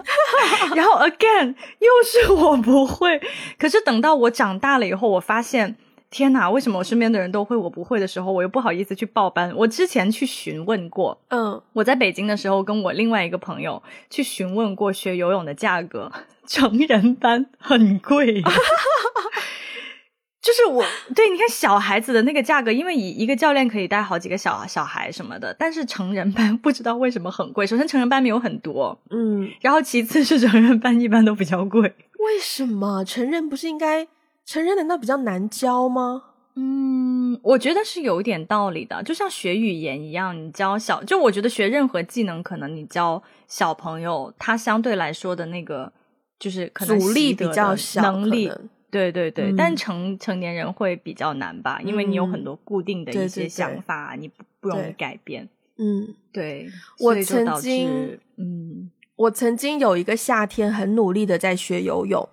[0.74, 3.20] 然后 again 又是我不会。
[3.58, 5.76] 可是等到我长大了以后，我发现。
[6.08, 6.48] 天哪！
[6.48, 9.52] 为什么我身边的人都会，我不会的时候，我又不好意思去报班？
[9.56, 16.10] 我之前去询问过，嗯，我在北京的时候，跟我另外一个朋友去询问过学游泳的价格，
[16.46, 18.40] 成人班很贵，
[20.40, 27.66] 就是我对，你看小孩子的那个价格，因为一一个教练可以带好几个小小孩什么的，但是成人班不知道为什么很贵。
[27.66, 31.82] 首先，成人班没有很多，嗯，然后其次是成人班一般都比较贵。
[31.82, 34.06] 为什么成人不是应该？
[34.46, 36.22] 成人难道比较难教吗？
[36.54, 45.92] 嗯，我觉得是有一点道理的，就像学语言一样，你教小，就我觉得学任何技能，可能你教小朋友，他相对来说的那个
[46.38, 48.50] 就是可能阻力比较小，能力，
[48.90, 55.46] 对对对，但成成年人会比较难吧，因为你有很多固定的一些想法，你不不容易改变。
[55.76, 62.26] 嗯，对，我曾经，嗯，我曾经有一个夏天很努力的在学游泳。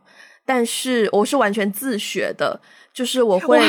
[0.45, 2.59] 但是我是完全自学的，
[2.93, 3.61] 就是我会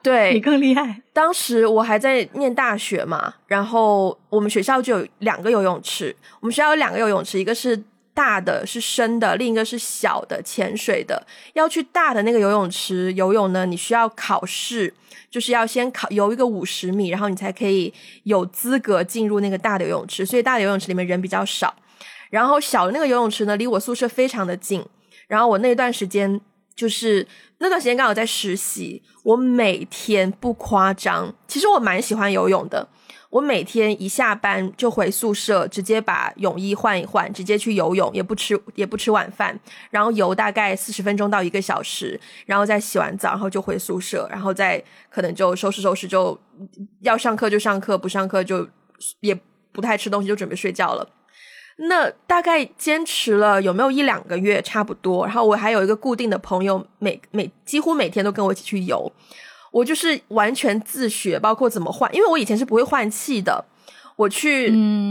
[0.00, 1.02] 对你更厉害。
[1.12, 7.82] 当时我还在念大学嘛，然后我们学校就有两个游泳池，我们学校有两个游泳池，一个是
[8.14, 11.20] 大的是深的，另一个是小的潜水的。
[11.54, 14.94] 要去大的那个游泳池游泳呢，你需要考试，
[15.28, 20.24] 就是要先考游一个五十米，然后你才可以有资格进入那个大的游泳池。
[20.24, 21.74] 所以大的游泳池里面人比较少，
[22.30, 24.84] 然后小的那个游泳池呢，离我宿舍非常的近。
[25.30, 26.40] 然后我那段时间
[26.74, 27.24] 就是
[27.58, 32.88] 那段时间刚好在实习，我每天不夸张，其实我蛮喜欢游泳的。
[33.30, 39.56] 我每天一下班就回宿舍，直接把泳衣换一换，直接去游泳，也不吃也不吃晚饭，
[39.90, 46.36] 然后游大概四十分钟到一个小时，然后再洗完澡，然后就回宿舍，然后再可能就收拾收拾，就
[47.02, 48.68] 要上课就上课，不上课就
[49.20, 49.32] 也
[49.70, 51.08] 不太吃东西，就准备睡觉了。
[51.82, 55.24] 那大概坚持了有没有一两个月，差不多。
[55.24, 59.10] 然后我还有一个固定的朋友，每每几乎每天都跟我一起去游。
[59.70, 63.64] 我就是完全自学，包括怎么换，因为我以前是不会换气的。
[64.20, 64.70] 我去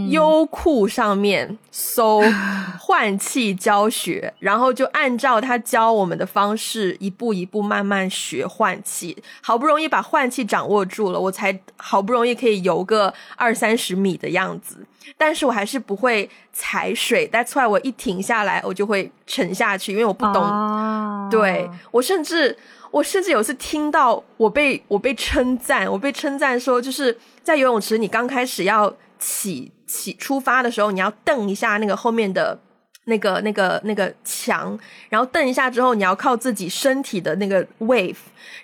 [0.09, 2.21] 优酷上面搜
[2.79, 9.17] 换气教学，然后就按照他教我们的方式，一步一步慢慢学换气。
[9.41, 14.85] 好不容易把换气掌握住了，我才好不容易可以游个二三十米的样子。
[15.17, 21.29] 但是我还是不会踩水，That's why 我一停下来，我就会沉下去，因为我不懂。
[21.31, 22.55] 对我甚至
[22.91, 27.17] 我甚至有次听到我被我被称赞，我被称赞说就是。
[27.41, 32.59] 在游泳池，你刚开始要起起出发的时候，你要蹬一下那个后面的
[33.05, 34.77] 那个那个那个墙，
[35.09, 38.17] 然后蹬一下之后，你要靠自己身体的那个 wave，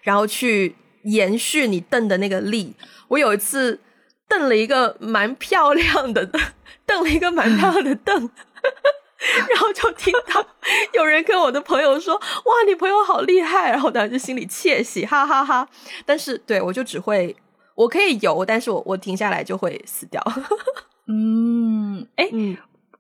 [0.04, 2.76] 然后去延续你蹬的那个力。
[3.08, 3.80] 我有一次
[4.28, 6.30] 蹬了一个蛮漂亮的，
[6.86, 8.30] 蹬了一个蛮漂亮的蹬，
[9.50, 10.46] 然后就听到
[10.94, 15.68] 有人跟我的朋友说：“哇，你朋友好厉害！”然后当时就心里窃喜，哈哈哈。
[16.06, 17.36] 但是对我就只会。
[17.76, 20.24] 我可以游，但是我我停下来就会死掉。
[21.12, 22.30] 嗯，哎，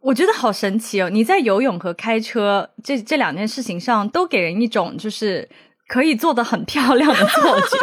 [0.01, 1.09] 我觉得好神奇哦！
[1.09, 5.47] 你在游泳和开车这这两件事情上，都给人一种就是
[5.87, 7.77] 可以做的很漂亮的 错觉，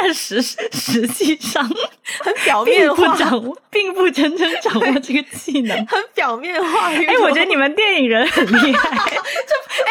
[0.00, 1.68] 但实实际上
[2.20, 6.88] 很表面化，掌握并不真正掌握这个技能，很表面化。
[6.90, 8.90] 哎，我觉得你们电影人很厉害。
[8.96, 9.54] 这
[9.84, 9.88] 哎，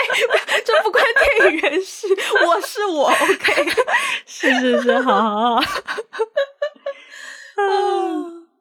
[0.65, 1.03] 这不关
[1.37, 2.07] 电影人事，
[2.45, 3.71] 我是我，OK。
[4.27, 5.63] 是是是，好好好。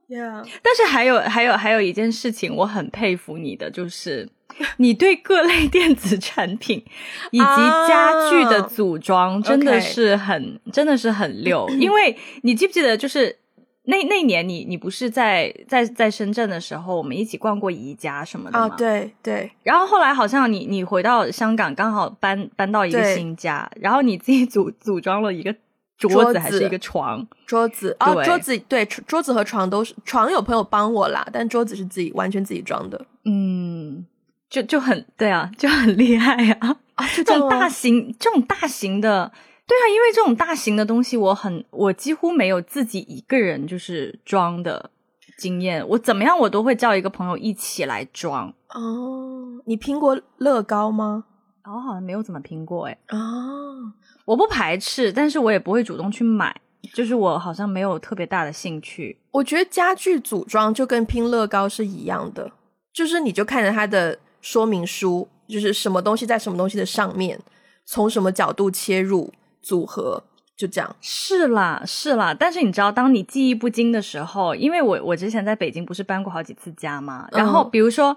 [0.08, 4.28] Yeah，但是还有还有还有一件事情，我很佩服你的，就是
[4.76, 6.84] 你对各类电子产品
[7.32, 7.44] 以及
[7.88, 11.68] 家具的组装真的是很真的是很溜。
[11.80, 13.38] 因为你记不记得，就是
[13.84, 18.74] 那那年你你不是在在在深圳的时候，我们一起逛过宜家什么的吗？
[18.76, 19.50] 对对。
[19.62, 25.54] 然后后来好像你你回到香港，刚好搬搬到一个新家，然后你自己组组装了一个。
[25.96, 33.06] 桌子还是一个床，桌子啊，桌子对，桌子和床都是床有朋友帮我啦，但桌子是自己完全自己装的。
[33.24, 34.04] 嗯，
[34.50, 36.76] 就就很对啊，就很厉害啊！
[36.96, 39.32] 啊，这种大型这种大型的，
[39.66, 44.90] 对啊，因为这种大型的东西，我很我几乎没有自己一个人就是装的
[45.38, 48.52] 经验，我怎么样我都会叫一个朋友一起来装。
[48.74, 51.24] 哦，你拼过乐高吗？
[51.64, 52.98] 哦，好像没有怎么拼过哎。
[53.08, 53.92] 哦，
[54.24, 56.54] 我不排斥，但是我也不会主动去买，
[56.92, 59.18] 就是我好像没有特别大的兴趣。
[59.32, 62.52] 我觉得家具组装就跟拼乐高是一样的，
[62.92, 67.38] 就是你就看着它的说明书，就是什么东西在什么东西的上面，
[67.84, 70.22] 从什么角度切入组合，
[70.56, 70.96] 就这样。
[71.00, 78.16] 是啦，是啦，但是你知道，当你记忆不精的时候，因为我我之前在北京不是搬过好几次家嘛，然后比如说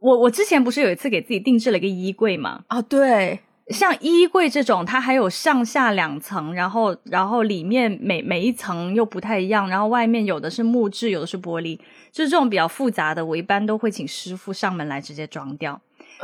[0.00, 11.78] 我我之前不是有一次给自己定制了一个衣柜嘛，啊，对，像衣柜这种，它还有上下两层，然后然后里面每每一层又不太一样，然后外面有的是木质，有的是玻璃，
[12.10, 15.80] 就是这种比较复杂的，我一般都会请师傅上门来直接装掉。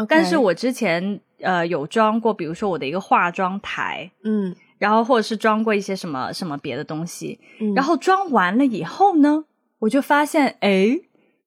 [0.09, 9.45] 但是我之前呃有装过，比如说我的一个化妆台，嗯，然后或者是装过一些什么什么别的东西，嗯然后装完了以后呢，
[9.79, 10.99] 我就发现，哎，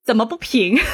[0.04, 0.78] 怎么不平？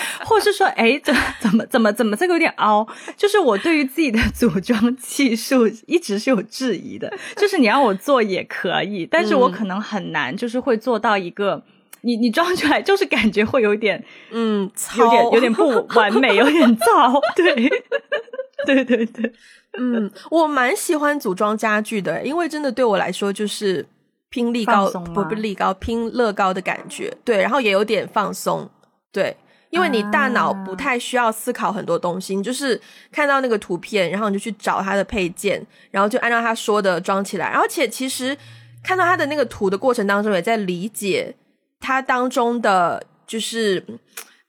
[0.24, 2.86] 或是说，哎，怎么怎么怎么怎么这个有点凹？
[3.16, 7.12] 就是我对于自己的组装技术一直是有质疑的。
[7.36, 11.62] 就是你让我做也可以，但是我嗯可能很难，就是会做到一个，
[12.02, 17.20] 你你装出来就是感觉会有点嗯，有点有点不 完美，有点糟。
[17.36, 17.54] 对，
[18.66, 19.32] 对对对，
[19.78, 23.86] 嗯，我蛮喜欢组装家具的，因为真的对我来说就是
[24.30, 28.68] 拼力高不不力高拼乐高的感觉，对，然后也有点放松，
[29.12, 29.36] 对。
[29.74, 35.60] 因为你大脑不啊太需要思考很多东西，你就是看到那个图片，然后你就去找它的配件，
[35.90, 37.46] 然后就按照他说的装起来。
[37.46, 38.36] 而且其实
[38.84, 41.34] 看到它的那个图的过程当中，也在理解
[41.80, 43.84] 它当中的就是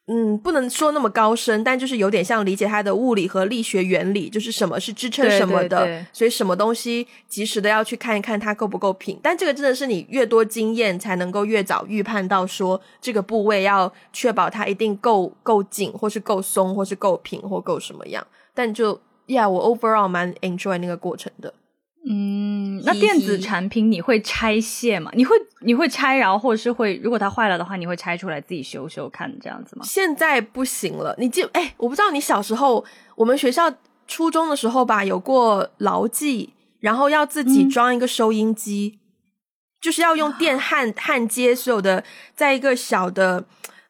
[0.07, 9.19] 嗯，不能说那么高深，但就是有点像理解它的物理和力学原理，就是什么是支撑什么的，对对所以什么东西及时的要去看一看它够不够平。
[9.23, 18.25] 但这个真的是你越多经验才能够越早预判到说这个部位要确保它一定够够紧，或是够松，或是够平，或够什么样。
[18.53, 21.51] 但就呀我 overall 蛮 enjoy 那个过程的。
[22.07, 25.09] 嗯，那电子产品你会拆卸吗？
[25.15, 29.83] 你会你会拆，然后或者是会，如果它坏了的话，你会拆出来自己修修看这样子吗？
[29.83, 31.15] 现在不行了。
[31.17, 33.73] 你记哎、我不知道你小时候，我们学校
[34.07, 38.99] 初中的时候吧，有过牢记，然后要自己嗯装一个收音机，
[39.81, 42.03] 就是要用电焊焊接所有的，
[42.35, 43.43] 在一个小的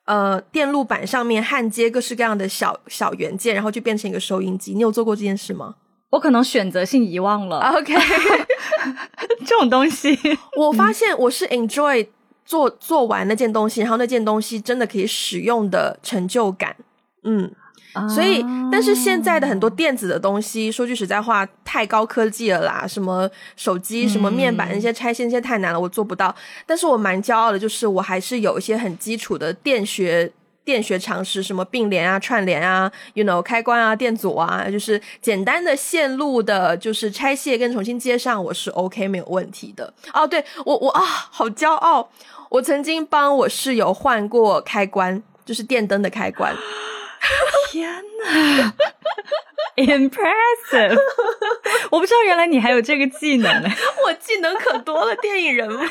[0.06, 4.74] 呃电路板上面焊接各式各样的小小元件，然后就变成一个收音机。
[4.74, 5.76] 你有做过这件事吗
[6.16, 7.94] 我可能选择性遗忘了、？OK，
[9.46, 10.18] 这种东西。
[10.56, 12.08] 我发现我是 enjoy
[12.46, 16.74] 做做完那件东西，然后那件东西真的可以使用的成就感。
[17.24, 17.52] 嗯，
[18.08, 26.34] 所以，但是现在的很多电子的东西，说句实在话，太高科技了啦，什么手机、什么面板那些拆卸，那些太难了，我做不到。
[26.66, 30.32] 但是我蛮骄傲的，就是我还是有一些很基础的电学。
[30.66, 39.94] 电学常识，什么并联啊、串联啊，you know，开关啊、电阻啊，就是简单的线路的，就是拆卸跟重新接上，我是 OK 没有问题的。
[40.12, 42.10] 哦，对我我啊，好骄傲！
[42.50, 46.56] 我曾经帮我室友换过开关，就是电灯的开关。
[47.72, 47.92] 天
[48.24, 48.74] 哪，
[49.78, 50.98] impressive！
[51.92, 53.70] 我不知道原来你还有这个技能呢。
[54.06, 55.82] 我技能可多了，电影人嘛。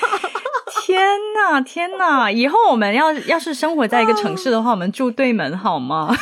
[0.87, 1.01] 天
[1.35, 2.31] 呐，天呐！
[2.31, 6.15] 以后我们要要是生活在一个城市的话，我们住对门好吗？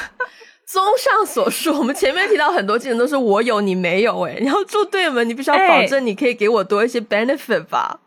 [0.64, 8.00] 综上所述，我们前面提到很多技能都是我有你没有、欸，哎，然后住对门，你必须要哎保证你可以给我多一些 benefit 吧。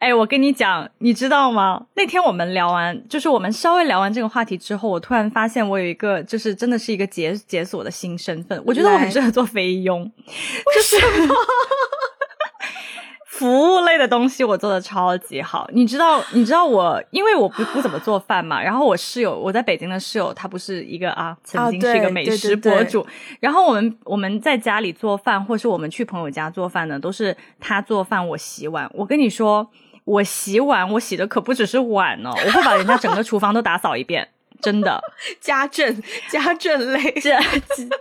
[0.00, 1.82] 哎，我跟你讲，你知道吗？
[1.94, 8.60] 那天我们聊完，就是我们稍微聊完这个话题之后，我突然发现我有一个，就是真的是一个解解锁的新身份。
[8.66, 10.10] 我觉得我很适合做菲佣，
[10.74, 10.96] 就是
[13.38, 15.68] 服务类的东西我做的超级好。
[15.72, 23.06] 你知道，你知道我，因为我不不怎么做饭嘛， 然后我室友，我在北京的室友，他不是一个啊，曾经是一个美食博主。
[23.40, 28.90] 然后我们我们在家里做饭，或是我们去朋友家做饭呢，都是他做饭，我洗碗。
[28.94, 29.68] 我跟你说，
[30.04, 34.26] 我洗碗，我洗的可不只是碗哦， 我会把人家整个厨房都打扫一遍，
[34.62, 34.98] 真的。
[35.40, 37.38] 家政 家政类，家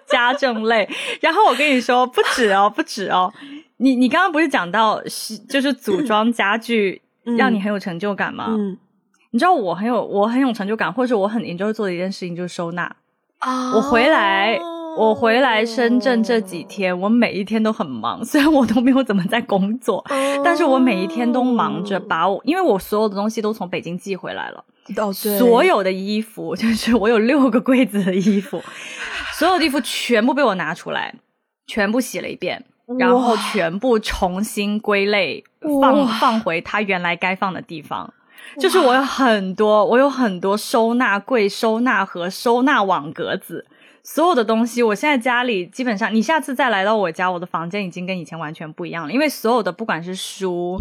[0.07, 0.88] 家政类。
[1.20, 3.34] 然后我跟你说，不止哦，不止哦。
[3.78, 8.47] 你你刚刚不是讲到是就是组装家具嗯让你很有成就感吗？
[8.49, 8.78] 嗯
[9.32, 12.84] 你知道我很有我很有成就感，或者我很 enjoy 做的一件事情就是收纳。
[13.39, 14.57] 啊我回来，
[14.97, 20.01] 我回来深圳这几天，我每一天都很忙， 虽然我都没有怎么在工作，
[20.41, 24.63] 但是我每一天都忙着把我，因为我所有的东西都从北京寄回来了，
[24.95, 28.63] 哦，对，所有的衣服， 就是我有六个柜子的衣服，
[29.34, 31.13] 所有的衣服全部被我拿出来，
[31.67, 32.63] 全部洗了一遍，
[33.00, 35.44] 然后全部重新归类，
[35.82, 38.14] 放放回它原来该放的地方。
[38.60, 43.66] 就是我有很多，我有很多收纳柜、收纳盒、收纳网格子，
[44.04, 50.78] 所有的东西，我现在家里基本上，你下次再来到我家，我的房间已经跟以前完全不一样了，因为所有的不管是书。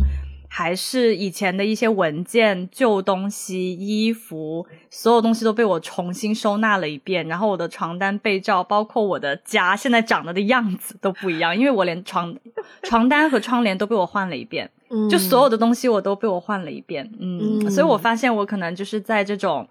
[0.57, 7.27] 还是以前的一些文件、旧东西、衣服，所有东西都被我重新收纳了一遍。
[7.27, 12.33] 然后我的床单、被罩，包括我的家现在长得的样子都不一样，因为我连床
[12.85, 14.71] 床单和窗帘都被我换了一遍。
[14.91, 17.11] 嗯，就所有的东西我都被我换了一遍。
[17.19, 19.69] 嗯，所以我发现我可能就是在这种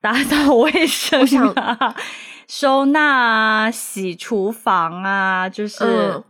[0.00, 1.24] 打扫卫生
[1.54, 1.94] 啊、
[2.48, 5.84] 收纳啊、洗厨房啊，就是。
[5.84, 6.24] 嗯，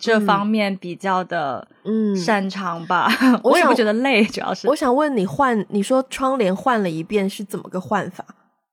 [0.00, 3.08] 这方面比较的嗯擅长吧，
[3.44, 4.68] 我也不觉得累，主要是。
[4.68, 8.24] 我想问你换，你说窗帘换了一遍是怎么个换法？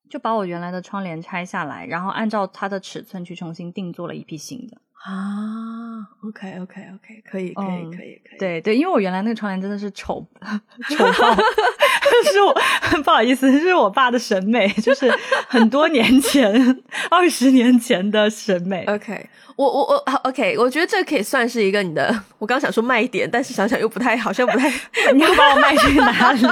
[0.10, 4.78] 就把我原来的窗帘拆下来，然后按照它的尺寸去重新定做了一批新的。
[5.06, 10.26] 啊，OK OK OK，可以可以可以可以，对对，因为我原来那个窗帘真的是丑
[10.90, 11.36] 丑爆，
[12.32, 12.54] 是我
[13.04, 15.14] 不好意思，是我爸的审美，就是
[15.50, 18.86] 很多年前二十年前的审美。
[18.86, 24.72] OK，我我我 OK，我觉得这可以算是一个你的，我刚想说卖点，但是想想又不太好像不太，
[25.14, 26.48] 你要把我卖去哪里？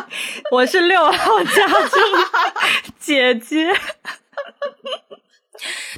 [0.52, 1.98] 我是六号家族
[3.00, 3.74] 姐姐。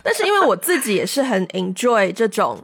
[0.03, 2.61] 但是因为我自己也是很 enjoy 这种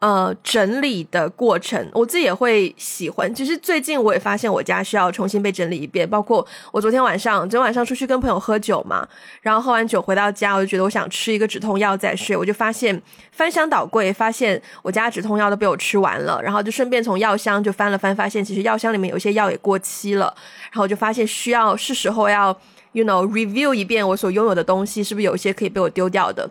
[0.00, 3.32] 呃整理的过程，我自己也会喜欢。
[3.34, 9.06] 其实最近我也发现我家需要重新被整理一遍，包括我昨天晚上，昨天晚上出去跟朋友喝酒嘛，
[9.40, 13.00] 然后喝完酒回到家，我就觉得我想吃一个止痛药再睡，我就发现
[13.32, 20.34] 翻箱倒柜，发现我家止痛药都被我吃完了，然后就顺便从药箱就翻了翻，发现其实药箱里面有些药也过期了，
[20.72, 22.54] 然后就发现需要是时候要。
[22.94, 26.48] You know, review 一遍我所拥有的东西，是不是有一些可以被我丢掉的？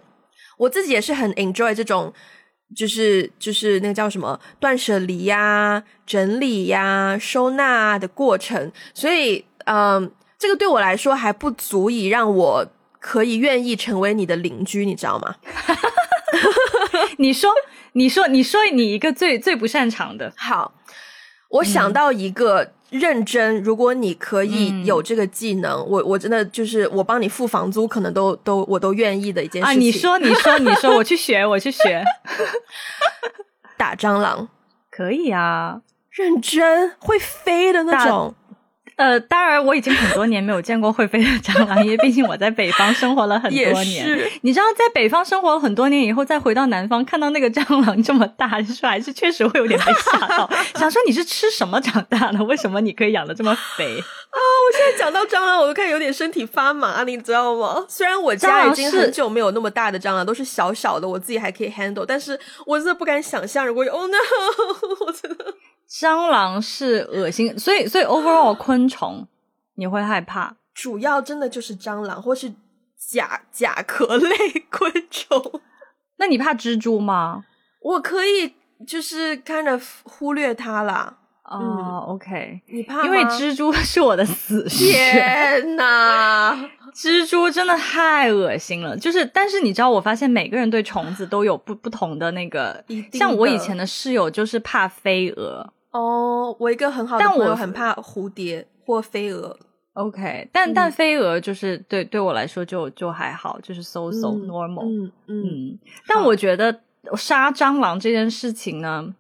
[0.57, 2.13] 我自己也是很 enjoy 这种，
[2.75, 8.69] 就是就是那个叫什么断舍离呀、整理呀、收纳的过程。
[8.93, 12.67] 所以，嗯，这个对我来说还不足以让我
[12.99, 15.35] 可以愿意成为你的邻居，你知道吗？
[17.19, 17.49] 你说，
[17.93, 20.33] 你说，你说，你一个最最不擅长的。
[20.35, 20.73] 好，
[21.49, 22.73] 我想到一个。
[22.93, 29.77] 认真，如果你可以有这个技能，我我真的就是我帮你付房租，可能都都我都愿意的一件事情。
[29.77, 32.03] 啊，你说， 你说，你说，我去学，我去学，
[33.77, 34.47] 打蟑螂
[34.91, 35.81] 可以啊，
[36.11, 38.35] 认真会飞的那种。
[38.95, 44.29] 呃，当然，我已经很多年没有见过会飞的蟑螂，因为毕竟我在北方生活了很多年。
[44.41, 50.49] 你知道，在北方生活了很多年以后，再回到南方，看到那个蟑螂这么大，说还是确实会有点被吓到。
[50.75, 52.43] 想说你是吃什么长大的？
[52.43, 54.37] 为什么你可以养的这么肥啊？
[54.37, 57.85] 我现在讲到蟑螂，我都开始有点身体发麻，你知道吗？
[57.87, 64.17] 虽然我家已经很久没有那么大的蟑螂，都是小小的，我自己还可以 handle，但是我真的不敢想象，如果有，Oh no！
[65.05, 65.45] 我真的。
[65.93, 69.27] 蟑螂是恶心，所以所以 overall 昆虫
[69.75, 72.51] 你会害怕，主要真的就是蟑螂或是
[72.97, 74.35] 甲甲壳类
[74.71, 75.61] 昆虫。
[76.17, 77.45] 那你怕蜘蛛吗？
[77.79, 78.55] 我可以
[78.87, 81.17] 就是 kind of 忽略它啦。
[81.43, 83.03] 哦，OK，你怕？
[83.03, 84.93] 因为蜘蛛是我的死穴。
[84.93, 86.57] 天呐，
[86.95, 88.97] 蜘蛛真的太恶心了。
[88.97, 92.83] 就是，但是你知道，我发现每个人对虫子都有不不同的那个。
[93.11, 95.71] 像我以前的室友就是怕飞蛾。
[95.93, 99.57] 哦，我一个很好的朋友很怕蝴蝶或飞蛾。
[99.93, 104.85] OK，但但飞蛾就是对对我来说就就还好，就是 so so normal。
[104.85, 105.79] 嗯嗯。
[106.07, 106.81] 但我觉得
[107.15, 109.13] 杀蟑螂这件事情呢，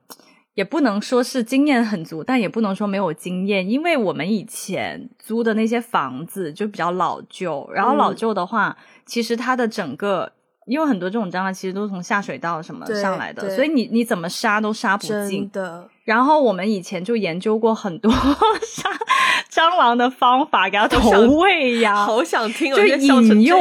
[0.55, 10.31] 也不能说是经验很足，但也不能说没有经验，因为我们以前租的那些房子就比较老旧，然后老旧的话，其实它的整个。
[10.65, 15.49] 因为很多这种蟑螂其实都是从下水道什么上来的，所以你你怎么杀都杀不尽。
[15.51, 15.89] 的。
[16.03, 18.11] 然后我们以前就研究过很多
[18.61, 18.89] 杀
[19.49, 23.57] 蟑螂的方法，给它投喂呀，好想听，就引诱，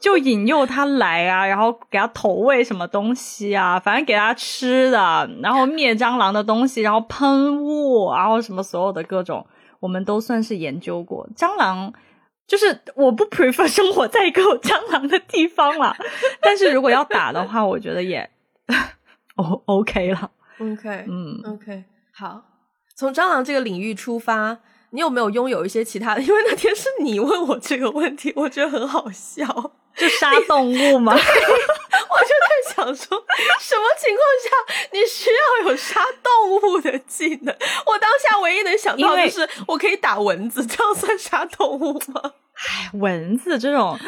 [0.00, 9.46] 就引诱它来啊，然后给它投喂什么东西啊，反正给它吃的，然后灭蟑螂的东西，然后喷雾，然后什么所有的各种，
[9.80, 11.92] 我们都算是研究过蟑螂。
[12.46, 15.94] 就是我不 prefer 生活在一个有蟑螂的地方了，
[16.40, 18.28] 但是如果要打的话，我觉得也
[19.36, 20.30] O OK 了。
[20.60, 22.42] OK，嗯，OK，好。
[22.96, 24.58] 从蟑螂这个领域出发，
[24.90, 26.20] 你有没有拥有一些其他的？
[26.22, 29.72] 因为那天是你问我这个问题，我觉得很好笑。
[29.96, 31.12] 就杀动物吗？
[31.12, 33.24] 我就在想说，
[33.58, 37.54] 什么情况下你需要有杀动物的技能？
[37.86, 42.34] 我当下唯一能想到就是我可以打蚊子，这样算杀动物吗？
[42.68, 43.98] 唉，蚊子这种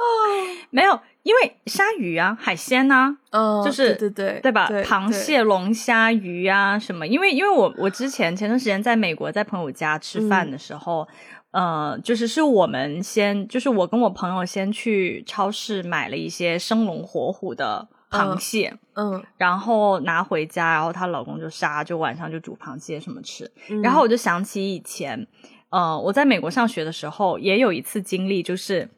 [0.70, 4.68] 没有，因为鲨鱼啊，海鲜呐，嗯，就是对对对吧？
[4.84, 7.06] 螃蟹、龙虾、鱼啊什么？
[7.06, 11.06] 因为因为我我之前前段时间在美国，在朋友家吃饭的时候。
[11.52, 23.52] 呃，就是是我们先，就是我跟我朋友先去超市买了一些生龙活虎的螃蟹，嗯，然后拿回家，然后她老公就杀，就晚上就煮螃蟹什么吃。
[23.82, 25.26] 然后我就想起以前，
[25.72, 28.88] 呃，我在美国上学的时候，也有一次经历，就是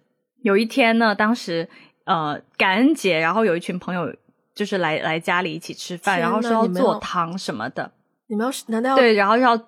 [0.42, 1.68] 有一天呢，当时
[2.04, 4.12] 呃感恩节，然后有一群朋友
[4.54, 7.92] 就是来来家里一起吃饭，然后说要做汤什么的。
[8.26, 9.58] 你们要难道要对，然后要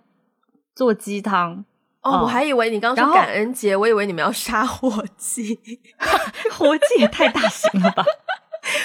[0.75, 1.65] 做鸡汤。
[2.03, 5.59] 哦，我还以为你刚说感恩节，我以为你们要杀火鸡，
[6.53, 8.05] 火鸡也太大型了吧！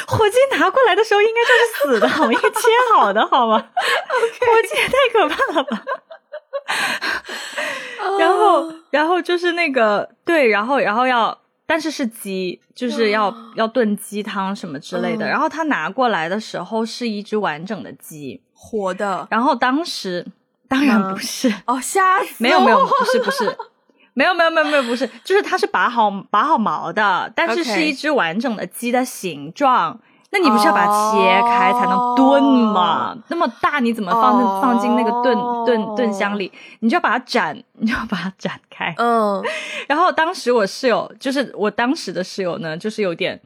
[0.07, 3.57] 火鸡拿过来的时候应该就是死的，好，应该切好的，好吗？
[3.79, 5.83] 火鸡也太可怕了吧！
[8.19, 15.27] 然后，然后就是那个对，然后，然后要，但是是鸡，就是要要炖鸡汤什么之类的。
[15.27, 19.27] 然后他拿过来的时候是一只完整的鸡，活的。
[19.29, 20.25] 然后当时。
[20.71, 22.35] 当然不是哦，吓死！
[22.37, 23.57] 没有没有，不是不是，
[24.13, 29.99] 没有没有没有没有不是，就是它是拔好拔好毛的，但是是一只完整的鸡的形状。
[30.31, 33.15] 那你不是要把它切开才能炖吗？
[33.27, 36.51] 那么大你怎么放放进那个炖炖炖箱里？
[36.79, 38.93] 你就要把它展，你就要把它展开。
[38.97, 39.43] 嗯，
[39.87, 43.39] 然后当时我室友，就是我当时的室友呢，就是有点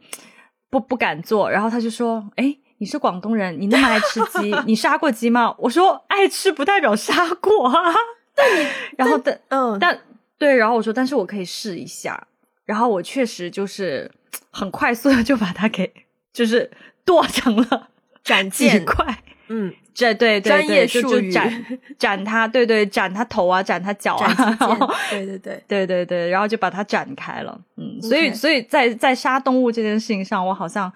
[0.69, 5.55] 不不敢做，然后他就说：“哎。”你是广东人，你那么爱吃鸡， 你杀过鸡吗？
[5.59, 7.73] 我说爱吃不代表杀过啊。
[8.97, 9.97] 然后但嗯但
[10.37, 12.27] 对，然后我说但是我可以试一下。
[12.65, 14.11] 然后我确实就是
[14.51, 15.89] 很快速的就把它给
[16.35, 16.69] 就是
[17.03, 17.89] 剁成了
[18.23, 19.23] 斩几块。
[19.47, 21.65] 嗯，这对对专业术语斩
[21.97, 24.57] 斩他，对对斩他头啊，斩他脚啊。
[25.09, 27.59] 对对对对对对，然后就把它展开了。
[27.77, 30.93] 嗯，所以所以在在杀动物这件事情上，我好像。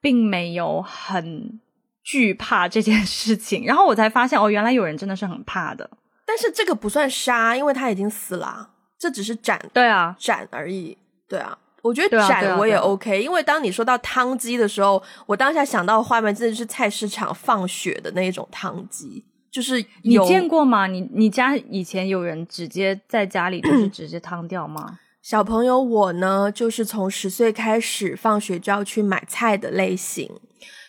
[0.00, 1.60] 并没有很
[2.04, 5.90] 惧怕这件事情，然后我才发现哦，原来有人真的是很怕的。
[6.24, 10.96] 但是这个不算杀，因为他已经死了，这只是斩，对啊，斩而已。
[11.28, 20.86] 对啊，我觉得斩我也 OK，因为当你说到汤鸡的时候，我当下想到画面真的是菜市场放血的那种汤鸡，就是你见过吗？
[20.86, 24.98] 你你家以前有人直接在家里就是 直接汤掉吗？
[25.22, 30.30] 小朋友，我呢，就是从十岁开始放学就要去买菜的类型，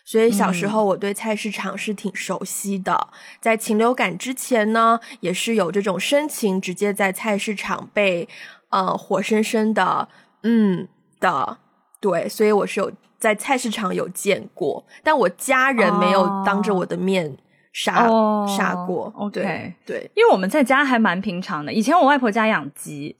[0.05, 3.09] 所以小时候我对菜市场是挺熟悉的。
[3.41, 8.29] 在禽流感之前呢，也是有这种生情直接在菜市场被
[8.69, 10.07] 呃活生生的
[10.43, 10.87] 嗯
[11.19, 11.57] 的
[11.99, 17.37] 对，所以我是有在菜市场有见过，但我家人没有当着我的面
[17.73, 18.07] 杀
[18.47, 19.13] 杀过。
[19.17, 23.15] OK，对，因为我们在家还蛮平常的，以前我外婆家养鸡。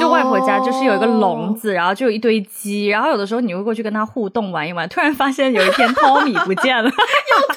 [0.00, 7.56] 就外婆家就是有一个笼子，然后就有一堆鸡，然后有的时候你会过去跟它互动玩一玩，突然发现有一天汤米不见了， 有汤，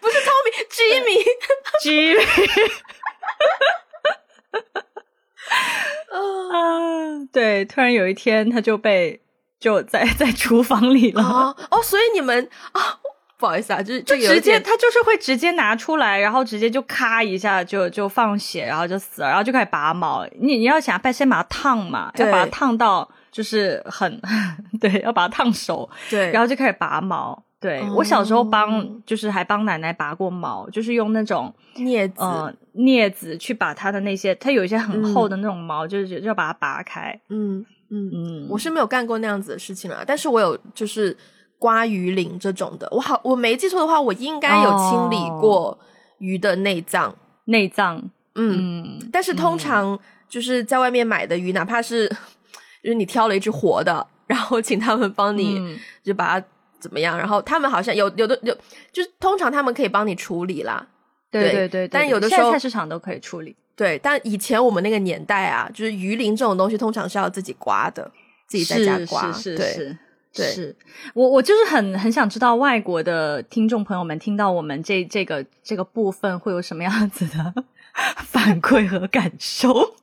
[0.00, 0.50] 不是汤米
[1.84, 2.24] ，Jimmy，Jimmy，
[6.10, 9.20] 啊，对，突然有一天他就被
[9.58, 12.98] 就在 在厨房里了，哦，所以你们啊。
[13.38, 20.26] 不好意思啊，就是就直接他就是会直接拿出来，然后直接就咔一下就就放血，然后就死了，然后就开始拔毛。
[20.38, 24.20] 你你要想先把它烫嘛，要把它烫到就是很
[24.78, 27.42] 对，要把它烫熟，对，然后就开始拔毛。
[27.60, 32.56] 对我小时候帮就是还帮奶奶拔过毛，就是用那种镊子。
[32.74, 37.20] 镊子去把它的那些，它有一些很厚的那种毛，就是要把它拔开。
[37.28, 41.16] 嗯嗯嗯，我是没有干过那样子的事情了，但是我有就是。
[41.60, 45.78] 刮鱼鳞这种的，我好我没记错的话，我应该有清理过
[46.16, 47.14] 鱼的内脏。
[47.44, 48.02] 内脏，
[48.34, 52.08] 嗯，但是通常就是在外面买的鱼，哪怕是
[52.82, 56.46] 就是你挑了一只活的，然后请他们帮你就把它
[56.80, 58.56] 怎么样，然后他们好像有有的有，
[58.92, 60.86] 就是通常他们可以帮你处理啦。
[61.30, 63.54] 对对对，但有的时候菜市场都可以处理。
[63.76, 68.10] 对，但以前我们那个年代啊，就是鱼鳞这种东西，通常是要自己刮的，
[68.48, 69.30] 自己在家刮。
[69.32, 69.96] 是是是。
[70.32, 70.76] 是
[71.12, 77.52] 我，我就是很很想知道外国的听众朋友们听到我们这这个这个部分会有什么样子的
[78.24, 79.96] 反馈和感受。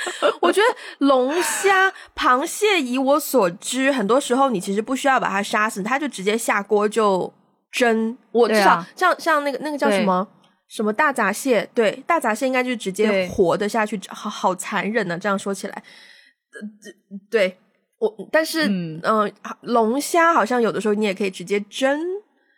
[0.40, 7.32] 我觉得龙虾、螃蟹，以我所知，很多时候你其实不需要把它杀死，它就直接下锅就
[7.70, 8.16] 蒸。
[8.32, 10.26] 我至少像像那个那个叫什么
[10.68, 15.18] 什么大闸蟹，对，大闸蟹应该就直接活的下去，好好残忍呢。
[15.18, 15.82] 这样说起来，
[17.30, 17.58] 对。
[17.98, 22.00] 我但是嗯嗯、呃龙虾好像有的时候你也可以直接蒸，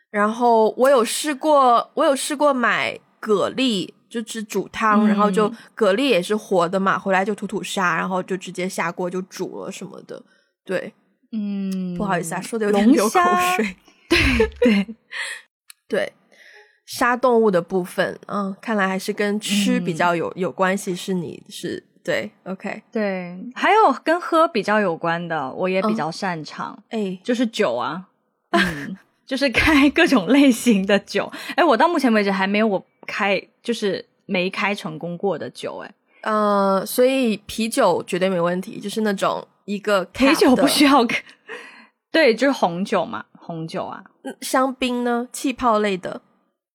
[0.08, 10.22] 然后我有试过，我有试过买蛤蜊，就只煮汤，嗯然后就蛤蜊也是活的嘛，回来就吐吐沙，然后就直接下锅就煮了什么的。
[10.66, 10.92] 对，
[11.32, 13.18] 嗯，不好意思啊，说的有点流口
[13.56, 13.76] 水。
[14.10, 14.18] 对，
[14.60, 14.86] 对。
[15.88, 16.12] 对，
[16.86, 28.08] 杀动物的部分，嗯，看来还是跟吃比较有、有关系，是你是对，OK，对，还有跟喝比较有关的，我也比嗯较擅长，哎，就是酒啊，
[28.50, 28.96] 嗯，
[29.26, 31.30] 就是开 各种类型的酒。
[31.56, 35.78] 哎，我到目前为止还没有我开，就是没开成功过的酒。
[35.78, 41.06] 哎，呃，所以啤酒绝对没问题，就是那种一个啤酒不需要，
[42.10, 46.20] 对，就是红酒嘛，红酒啊，嗯香槟呢，气泡类的，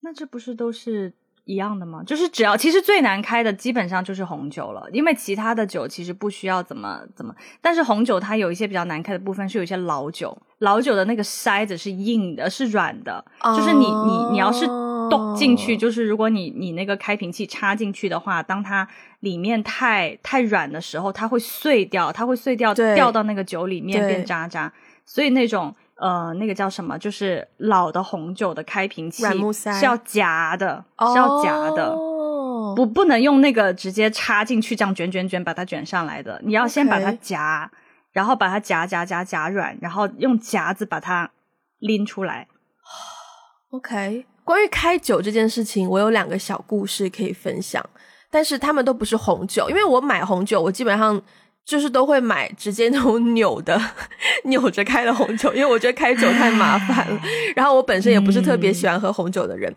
[0.02, 1.14] 那这不是都是
[1.48, 2.04] 一样的吗？
[2.06, 13.24] 就是只要其实最难开的基本上就是红酒了，因为其他的酒其实不需要怎么怎么，但是红酒它有一些比较难开的部分是有一些老酒，老酒的那个筛子是硬的，是软的，
[13.56, 14.68] 就是你你你要是
[15.10, 18.88] 动进去，哦就是如果你你那个开瓶器插进去的话，当它
[19.22, 24.72] 里面太太软的时候，它会碎掉，它会碎掉掉到那个酒里面变渣渣，
[25.06, 25.74] 所以那种。
[26.00, 26.98] 呃，那个叫什么？
[26.98, 29.24] 就是老的红酒的开瓶器
[29.54, 36.39] 是要夹的，是要夹的，哦不不能用那个直接插进去这样卷卷卷把它卷上来的。
[36.43, 37.70] 你要先把它夹
[38.12, 41.30] 然后把它夹夹夹夹软，然后用夹子把它
[41.80, 42.48] 拎出来。
[43.72, 47.84] OK，关于开酒这件事情，我有两个小故事可以分享，
[48.30, 51.20] 但是他们都不是红酒，因为我买红酒，我基本上
[51.68, 53.78] 就是都会买直接那种扭的、
[54.45, 57.22] 扭着开的红酒，因为我觉得开酒太麻烦了。
[57.57, 59.76] 然后我本身也不是特别喜欢喝红酒的人，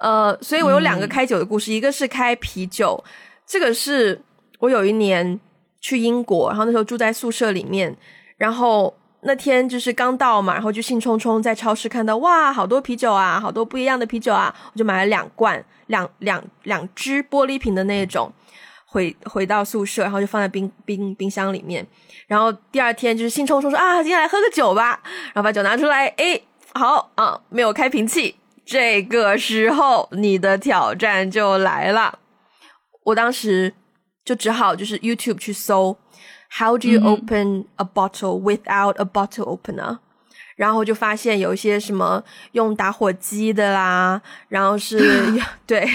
[0.00, 3.04] 呃，所以我有两个开酒的故事，一个是开啤酒，
[3.46, 4.18] 这个是
[4.60, 5.38] 我有一年
[5.78, 7.94] 去英国，然后那时候住在宿舍里面，
[8.38, 18.32] 然后那天就是刚到嘛，然后就兴冲冲在超市看到哇，好多啤酒啊，好多不一样的啤酒啊，我就买了两罐，两两两支玻璃瓶的那种，
[18.96, 21.86] 回回到宿舍，然后就放在冰冰冰箱里面，
[22.26, 24.98] 然后第二天就是兴冲冲说啊，今天来喝个酒吧，
[25.34, 26.42] 然后把酒拿出来，诶，
[26.72, 32.18] 好啊，没有开瓶器，这个时候你的挑战就来了，
[33.04, 33.74] 我当时
[34.24, 35.98] 就只好就是 YouTube 去搜
[36.58, 39.98] How do you open a bottle without a bottle opener？
[40.56, 44.98] 然后就发现有一些什么用打火机的啦，然后是
[45.66, 45.86] 对，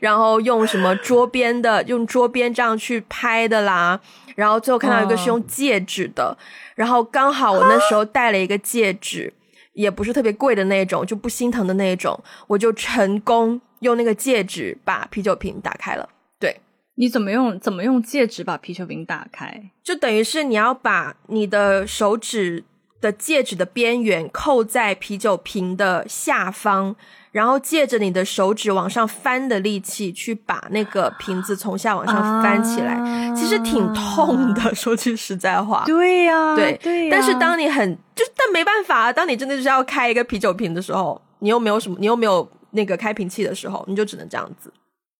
[0.00, 3.98] 然后用什么桌边的，用桌边这样去拍的啦，
[4.34, 6.36] 然后最后看到一个是用戒指的，
[6.74, 9.32] 然后刚好我那时候戴了一个戒指，
[9.74, 16.08] 也不是特别贵的那种，就不心疼的那种，我就成功用那个戒指把啤酒瓶打开了。
[16.40, 16.60] 对，
[16.96, 19.70] 你怎么用怎么用戒指把啤酒瓶打开？
[19.84, 22.64] 就等于是你要把你的手指
[23.00, 26.94] 的戒指的边缘扣在啤酒瓶的下方，
[27.32, 34.74] 然后借着你的手指往上翻的力气去把那个瓶子从下往上翻起来，啊其实挺痛的。
[34.74, 44.72] 说句实在话，对呀、对对呀、但是当你很就，但没办法啊，当你真的就是要开一个啤酒瓶的时候，你又没有什么，你又没有那个开瓶器的时候，你就只能这样子。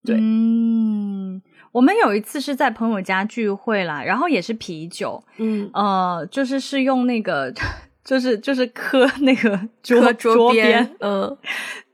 [0.05, 0.17] 对。
[0.19, 1.10] 嗯，
[1.73, 7.53] 我们有一次是在朋友家聚会啦，然后也是啤酒，嗯，呃，就是是用那个，
[8.05, 11.37] 就是就是磕那个 桌磕桌边，嗯，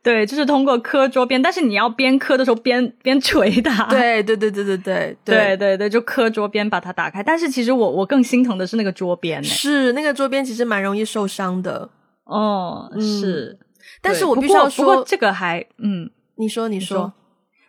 [0.02, 5.16] 对，就是通过磕桌边，但是你要边磕的时候边边捶它，对对对对对对。
[5.24, 5.56] 对。
[5.56, 7.22] 对对，就磕桌边把它打开。
[7.22, 11.90] 但是其实我我更心疼的是那个桌边呢，是那个桌边其实蛮容易受伤的。
[12.24, 13.58] 哦，嗯是，
[14.00, 16.08] 但是我必须要说，过不过这个还嗯。
[16.38, 17.12] 你说你说说，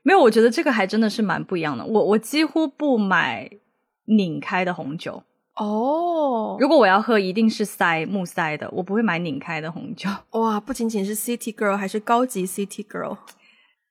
[0.08, 1.86] 没有，我觉得这个还真的是蛮不一样的。
[1.86, 3.50] 我我几乎不买
[4.06, 5.22] 拧开的红酒，
[5.56, 10.10] 哦，如果我要喝，一定是塞木塞的，我不会买拧开的红酒。
[10.32, 13.18] 哇，不仅仅是 City Girl，还是高级 City Girl。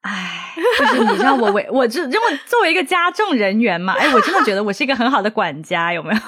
[0.00, 6.20] 唉，就是你知道我为我这因为作为一个家政人员嘛，哎，我真的觉得我是一个很好的管家，有没有？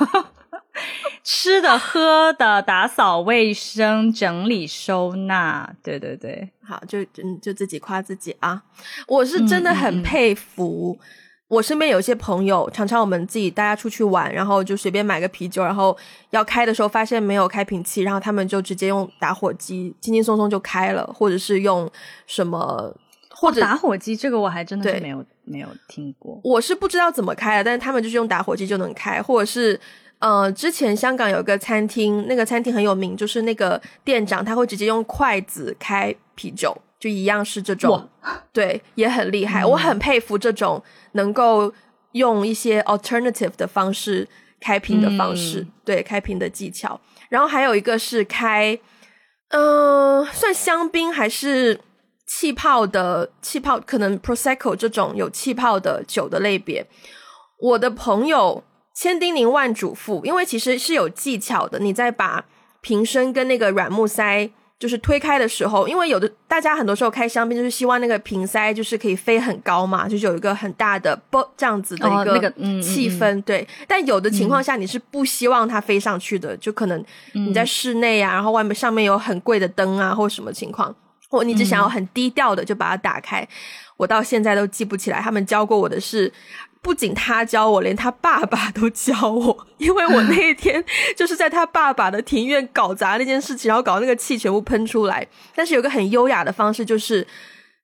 [1.24, 8.62] 吃的、喝的、打扫卫生、整理收纳，对对对，好，就嗯就自己夸自己啊！
[9.06, 10.98] 我是真的很嗯佩服。
[11.48, 15.96] 我身边有些朋友，常常我们自己大家出去玩，然后就随便买个啤酒，然后
[16.28, 21.90] 要开的时候发现没有开瓶器，然后他们就直接用打火机轻轻松松就开了，或者是用
[22.26, 22.94] 什么，
[23.30, 26.38] 或者打火机这个我还真的是没有没有听过。
[26.44, 29.80] 我是不知道怎么开的，但是他们就是用打火机就能开，或者是
[30.20, 38.08] 呃，之前香港有一个餐厅，那个餐厅很有名，就是那个店长他会直接用筷子开啤酒，就一样是这种，
[38.52, 41.72] 对，也很厉害，嗯我很佩服这种能够
[42.12, 44.26] 用一些 alternative 的方式
[44.60, 47.00] 开瓶的方式，对开瓶的技巧。
[47.28, 48.76] 然后还有一个是开，
[49.50, 51.78] 嗯，算香槟还是
[52.26, 56.84] 气泡的气泡，可能 prosecco 这种有气泡的酒的类别。
[57.60, 58.64] 我的朋友
[59.00, 62.44] 千叮咛万嘱咐，因为其实是有技巧的，你在把
[62.80, 64.50] 瓶身跟那个软木塞。
[64.80, 72.48] 就是推开的时候，因为有的大家很多时候开香槟，就是希望那个瓶塞就是可以飞很高嘛，就是有一个很大的啵这样子的一个
[72.80, 73.66] 气氛，对。
[73.88, 80.94] 但有的情况下你是不希望它飞上去的，就可能你在室内啊，然后外面上面有很贵的灯啊，或什么情况，
[81.28, 83.44] 或你只想要很低调的就把它打开。
[83.96, 86.32] 我到现在都记不起来他们教过我的是。
[86.80, 90.82] 不仅他教我，连他爸爸都教我，因为我那一天
[91.16, 95.26] 就是在他爸爸的庭院搞砸那件事情，然后搞那个气全部喷出来。
[95.54, 97.26] 但是有个很优雅的方式，就是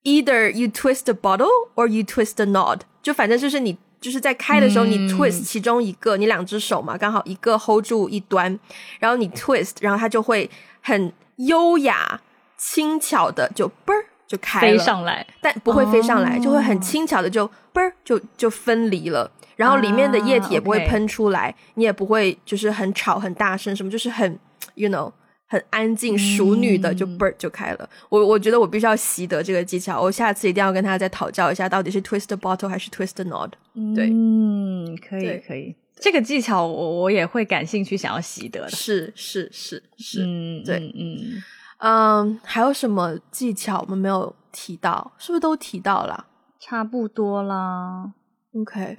[0.04, 8.58] either you twist the bottle or you twist the knot，就反正就是你就是在开的时候，你 twist 其中一个，你两只手嘛，刚好一个 hold 住一端，
[9.00, 10.48] 然后你 twist，然后它就会
[10.80, 12.20] 很优雅
[12.56, 14.06] 轻巧的就嘣儿。
[14.26, 24.38] 就开飞上来，但不会飞上来，就会很轻巧的就嘣儿就就分离了，然后里面的液体也不会喷出来，你也不会就是很吵很大声什么，就是很
[24.74, 25.12] you know
[25.46, 27.88] 很安静熟女的就嘣儿就开了。
[28.08, 33.50] 我我觉得我必须要习得这个技巧，我下次一定要跟他再讨教一下，到底是 twist bottle 还是 twist knot。
[33.94, 38.70] 对，嗯，可以可以，这个技巧我我也会感兴趣，想要习得的。
[38.70, 41.42] 是是是是，嗯，对，嗯。
[41.86, 45.12] 嗯，还有什么技巧我们没有提到？
[45.18, 46.24] 是不是都提到了？
[46.58, 48.10] 差不多啦。
[48.58, 48.98] OK，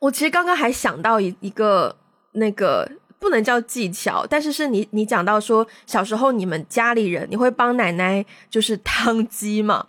[0.00, 1.96] 我其实刚刚还想到一一个
[2.32, 2.86] 那个
[3.18, 9.86] 不能叫技巧，但是是你你讲到说小时候你们家里人你会帮奶奶就是烫鸡嘛？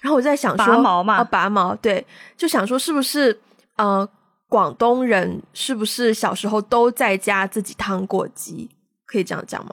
[0.00, 2.04] 然后我在想说拔毛嘛，拔毛对，
[2.36, 3.40] 就想说是不是
[3.76, 4.08] 呃
[4.48, 8.68] 广东人是不是小时候都在家自己烫过鸡？
[9.06, 9.72] 可以这样讲吗？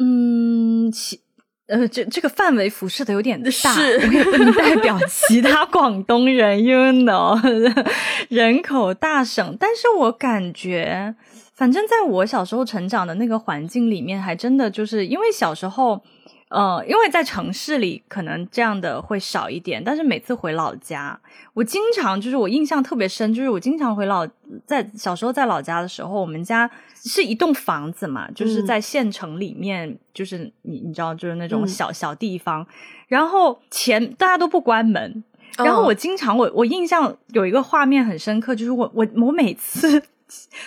[0.00, 0.47] 嗯，
[0.90, 1.20] 其
[1.66, 7.38] 呃，这这个范围辐射的有点大，是，我也不能代表其他 广东人，you know，
[8.30, 9.56] 人口大省。
[9.60, 11.14] 但是我感觉，
[11.54, 16.02] 反正在我小时候成长的那个环境里面，还真的就是因为小时候。
[16.48, 21.18] 呃，因为在城市里可能这样的会少一点，但是每次回老家，
[21.52, 24.26] 我经常就是我印象特别深，就是我经常回老
[24.64, 32.66] 在小时候在老家的时候，我们家是一栋房子嘛，就是在县城里面，就是你你知道，就是那种小小地方，
[33.08, 35.22] 然后前大家都不关门，
[35.58, 40.02] 然后我经常我我印象有一个画面很深刻，就是我我我每次。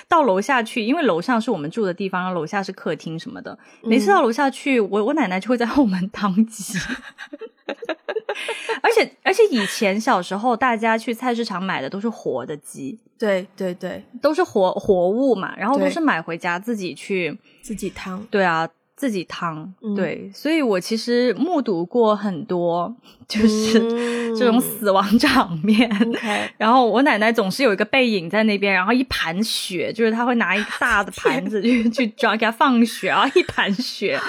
[0.07, 3.57] 到楼下去，因为楼上是我们住的地方，楼下是客厅什么的。
[3.84, 6.78] 每次到楼下去，我我奶奶就会在后门当鸡。
[8.82, 18.26] 而且而且以前小时候，大家去菜市场买的都是活的鸡，对对对，都是活活物嘛，然后都是买回家自己去自己汤。
[18.30, 18.68] 对啊。
[19.02, 22.95] 自己汤，对，所以我其实目睹过很多，
[23.28, 23.80] 就是
[24.38, 25.89] 这种死亡场面。
[26.60, 34.20] 然后我奶奶总是有一个背影在那边，然后一盘血，就是她会拿一个大的 盘子去去抓给它放血，然后一盘血，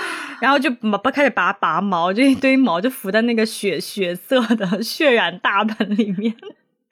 [0.40, 6.34] 然后就拔开始拔拔毛，就一堆毛就浮在那个血血色的血染大盆里面。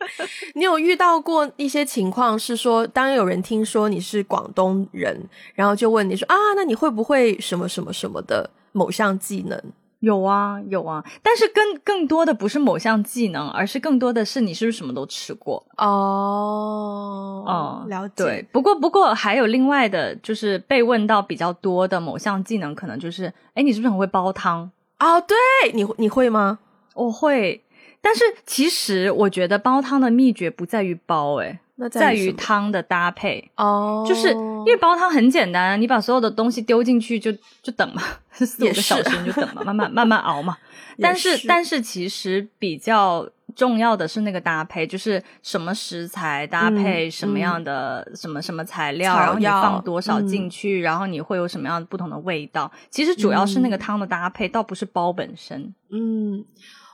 [0.55, 9.61] 你有遇到过一些情况，是说当有人听说你是广东人，然后就问你说啊，那你会不会什么什么什么的某项技能？
[10.01, 15.63] 有啊，有啊，但是更更多的不是某项技能，而是更多的是你是不是什么都吃过？
[15.77, 18.15] 哦，哦，了解。
[18.17, 24.71] 对，不过不过还有另外的，就是被问到比较多的某项技能，可能就是，哎，你是不是很会煲汤？
[24.99, 25.37] 哦，对，
[25.75, 26.61] 你你会吗？
[26.95, 27.63] 我会。
[28.03, 34.05] 但是其实我觉得煲汤的秘诀不在于煲，诶那在于汤的搭配哦。
[34.09, 37.31] 就是因为煲汤很简单，你把所有的东西丢进去就
[37.63, 40.57] 就等嘛， 四五个小时你就等嘛， 慢慢慢慢熬嘛。
[40.99, 43.27] 但是但是其实比较
[43.57, 52.71] 重要的是那个搭配，就是什么食材搭配什么样的什么什么材料，然后你放多少进去，然后你会有什么样不同的味道。
[52.91, 55.75] 其实主要是那个汤的搭配，倒不是煲本身。
[55.91, 56.45] 嗯。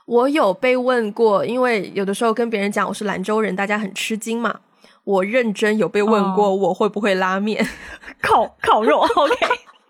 [0.07, 4.61] 我有被问过，因为有的时候跟别人讲我是兰州人，大家很吃惊嘛。
[5.03, 7.67] 我认真有被问过，我会不会拉面、
[8.23, 9.35] 烤烤肉？OK，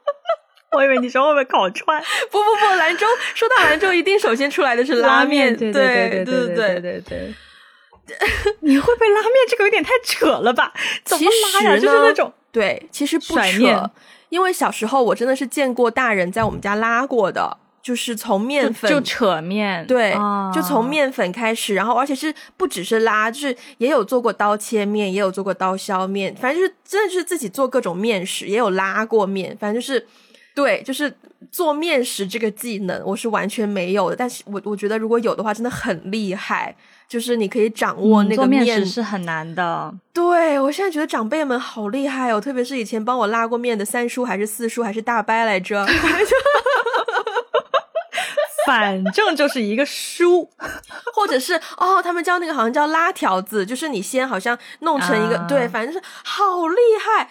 [0.76, 2.02] 我以为你说会不会烤串？
[2.32, 3.06] 不不不，兰州
[3.36, 5.56] 说到兰州，一定首先出来的是拉面。
[5.56, 7.36] 对对对对对对对。
[8.62, 10.74] 你会被拉面这个有点太扯了吧？
[11.06, 11.78] 怎么拉呀？
[11.78, 13.92] 就是那种对，其实不扯，
[14.30, 17.58] 因为小时候我真的是见过大人在我们家拉过的。
[17.88, 20.14] 就是从面粉就扯面，对，
[20.54, 30.06] 就从面粉开始，然后而且是不只是拉，就是也有做过刀切面，也有做过刀削面，反正就是真的是自己做各种面食，也有拉过面，反正就是
[30.54, 31.16] 对，就是
[31.50, 36.76] 做面食这个技能我是完全没有的，但是我我觉得如果有的话真的很厉害。
[37.08, 39.90] 就是你可以掌握那个面食是很难的。
[40.12, 45.88] 对我现在觉得长辈们好厉害哦，特别是以前帮我拉过面的三叔还是四叔还是大伯来着，
[48.68, 50.50] 反正就是一个书，
[51.16, 57.30] 或者是哦，他们教那个好像叫拉条子，就是你先好像弄成一个对，反正是好厉害。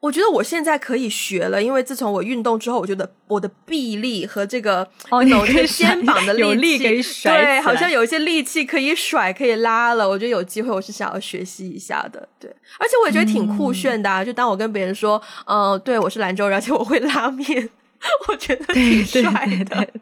[0.00, 10.08] 我觉得我现在可以学了，因为自从我运动之后，我觉得我的臂力和这个哦，有这个肩膀的力气，甩，对，好像有一些力气可以甩，可以拉了。
[10.08, 12.28] 我觉得有机会，我是想要学习一下的。
[12.40, 14.24] 对，而且我也觉得挺酷炫的。
[14.24, 17.70] 就当我跟别人说，嗯，对我是兰州人，而且我会拉面，
[18.26, 19.46] 我觉得挺帅的。
[19.46, 20.00] 对对对，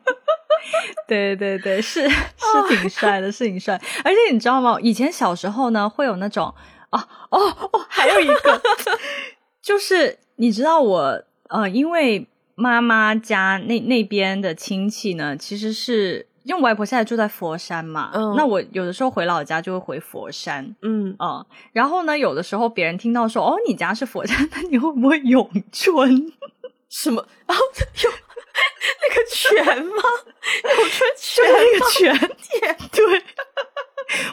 [1.83, 2.09] 是 是
[2.69, 3.81] 挺帅的，是挺帅。
[4.05, 4.79] 而且你知道吗？
[4.81, 6.55] 以前小时候呢，会有那种
[6.91, 7.01] 啊，
[7.31, 7.39] 哦
[7.73, 8.61] 哦，还有一个。
[9.63, 26.33] 就是你知道我呃，因为妈妈家那那边的亲戚呢，其实是因为外婆现在住在佛山嘛，嗯，那我有的时候回老家就会回佛山，嗯啊，然后呢，有的时候别人听到说哦，你家是佛山，那你会不会咏春？
[26.91, 27.26] 什么？
[27.47, 27.64] 然后
[28.03, 28.11] 有
[29.01, 30.03] 那个拳吗？
[30.64, 31.45] 咏春拳？
[31.47, 32.78] 那个拳？
[32.93, 33.22] 对，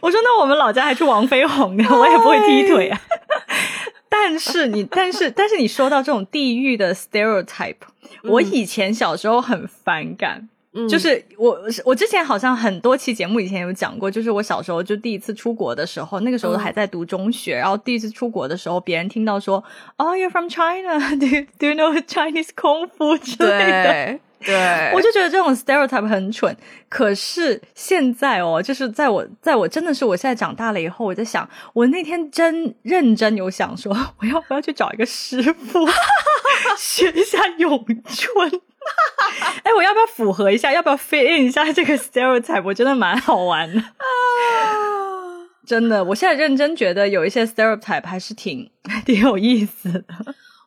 [0.01, 2.99] 我说那我们老家还是王飞鸿呢，我也不会踢腿啊。
[4.09, 7.75] 但是你，但是，但是你说到这种地域的 stereotype，
[8.23, 10.49] 我以前小时候很反感。
[10.89, 19.63] 就是我，我之前好像很多期节目以前有讲过，就是我小时候就第一次出国的时候，那个时候还在读中学，然后第一次出国的时候，别人听到说
[19.95, 20.99] ，Oh, you're from China?
[21.15, 21.25] Do
[21.57, 24.19] Do you know Chinese kung fu 之类的？
[24.39, 26.55] 对，我就觉得这种 stereotype 很蠢。
[26.89, 35.87] 可是现在哦，就是在我在我真的是我现在长大了以后，我在想，我那天真认真有想说，我要不要去找一个师傅
[36.77, 38.61] 学一下咏春？
[39.63, 40.71] 哎，我要不要符合一下？
[40.71, 42.63] 要不要 fit in 一下这个 stereotype？
[42.63, 43.85] 我觉得蛮好玩的啊！
[45.65, 48.69] 真的，我现在认真觉得有一些 stereotype 还是挺
[49.05, 50.03] 挺有意思的。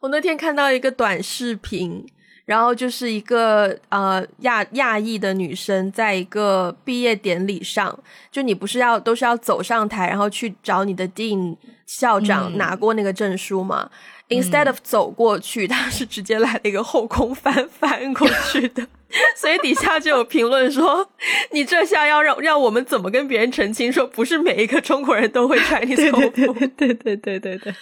[0.01, 2.07] 我那天看到一个短视频。
[2.51, 7.97] 然后就是一个呃亚亚裔的女生，在一个毕业典礼上，
[8.33, 13.89] 就你不是要都是要走上台，然后去找你的 dean 校长拿过那个证书吗
[14.31, 18.85] ？Instead of 走过去，他是直接来了一个后空翻翻过去的，
[19.39, 21.09] 所以底下就有评论说
[21.55, 27.75] ：“你这下要让让我们怎么跟别人澄清，说不是每一个中国人都会 Chinese 功夫？”对对对对对对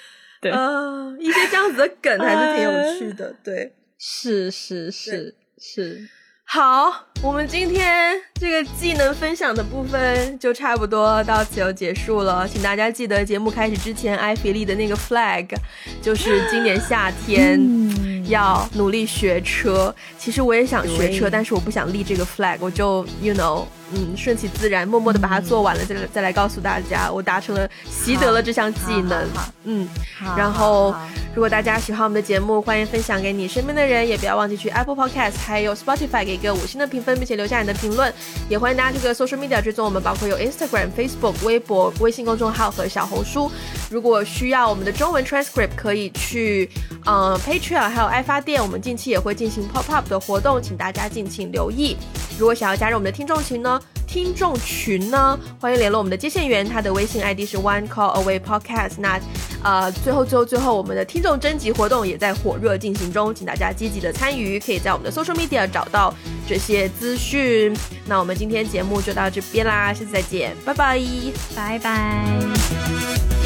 [0.43, 3.73] 对，啊，一些这样子的梗还是挺有趣的，对。
[4.01, 6.09] 是是是是，
[6.45, 15.49] 好，我们今天这个技能分享的部分就差不多到此就结束了，请大家记得节目开始之前，艾菲利的那个 flag，
[16.01, 17.61] 就是今年夏天
[18.29, 19.93] 要努力学车。
[20.17, 23.67] 其实我也想学车，但是我不想立这个 flag，我就 you know。
[23.95, 29.27] 嗯，顺其自然，默默的把它做完了，再再来告诉大家，我达成了习得了这项技能。
[29.65, 29.89] 嗯，
[30.37, 30.95] 然后
[31.35, 38.13] 如果大家喜欢我们的节目，欢迎分享给你身边的人，也不要忘记去 Apple Podcast 还有 Spotify 给一个五星的评分，并且留下你的评论。
[38.49, 43.51] 也欢迎大家这个 social media 追踪我们，包括有 Instagram、Facebook、微博、微信公众号和小红书。
[43.91, 46.69] 如果需要我们的中文 transcript，可以去
[47.07, 51.97] 嗯 Patreon 还有爱发电，我们近期也会进行 pop up 的活动，请大家敬请留意。
[52.39, 53.63] 如果想要加入我们的听众群
[54.07, 58.95] 听众群呢，欢迎联络我们的接线员，他的微信 ID 是 One Call Away Podcast。
[58.99, 59.21] 那
[59.63, 66.15] 呃，最后最后最后，我们的听众征集活动也在火热进行中，请大家积极的参与，可以在我们的 Social Media 找到
[66.47, 67.77] 这些资讯。
[68.07, 71.01] 那我们今天节目就到这边啦，下次再见，拜拜，
[71.55, 73.38] 拜拜。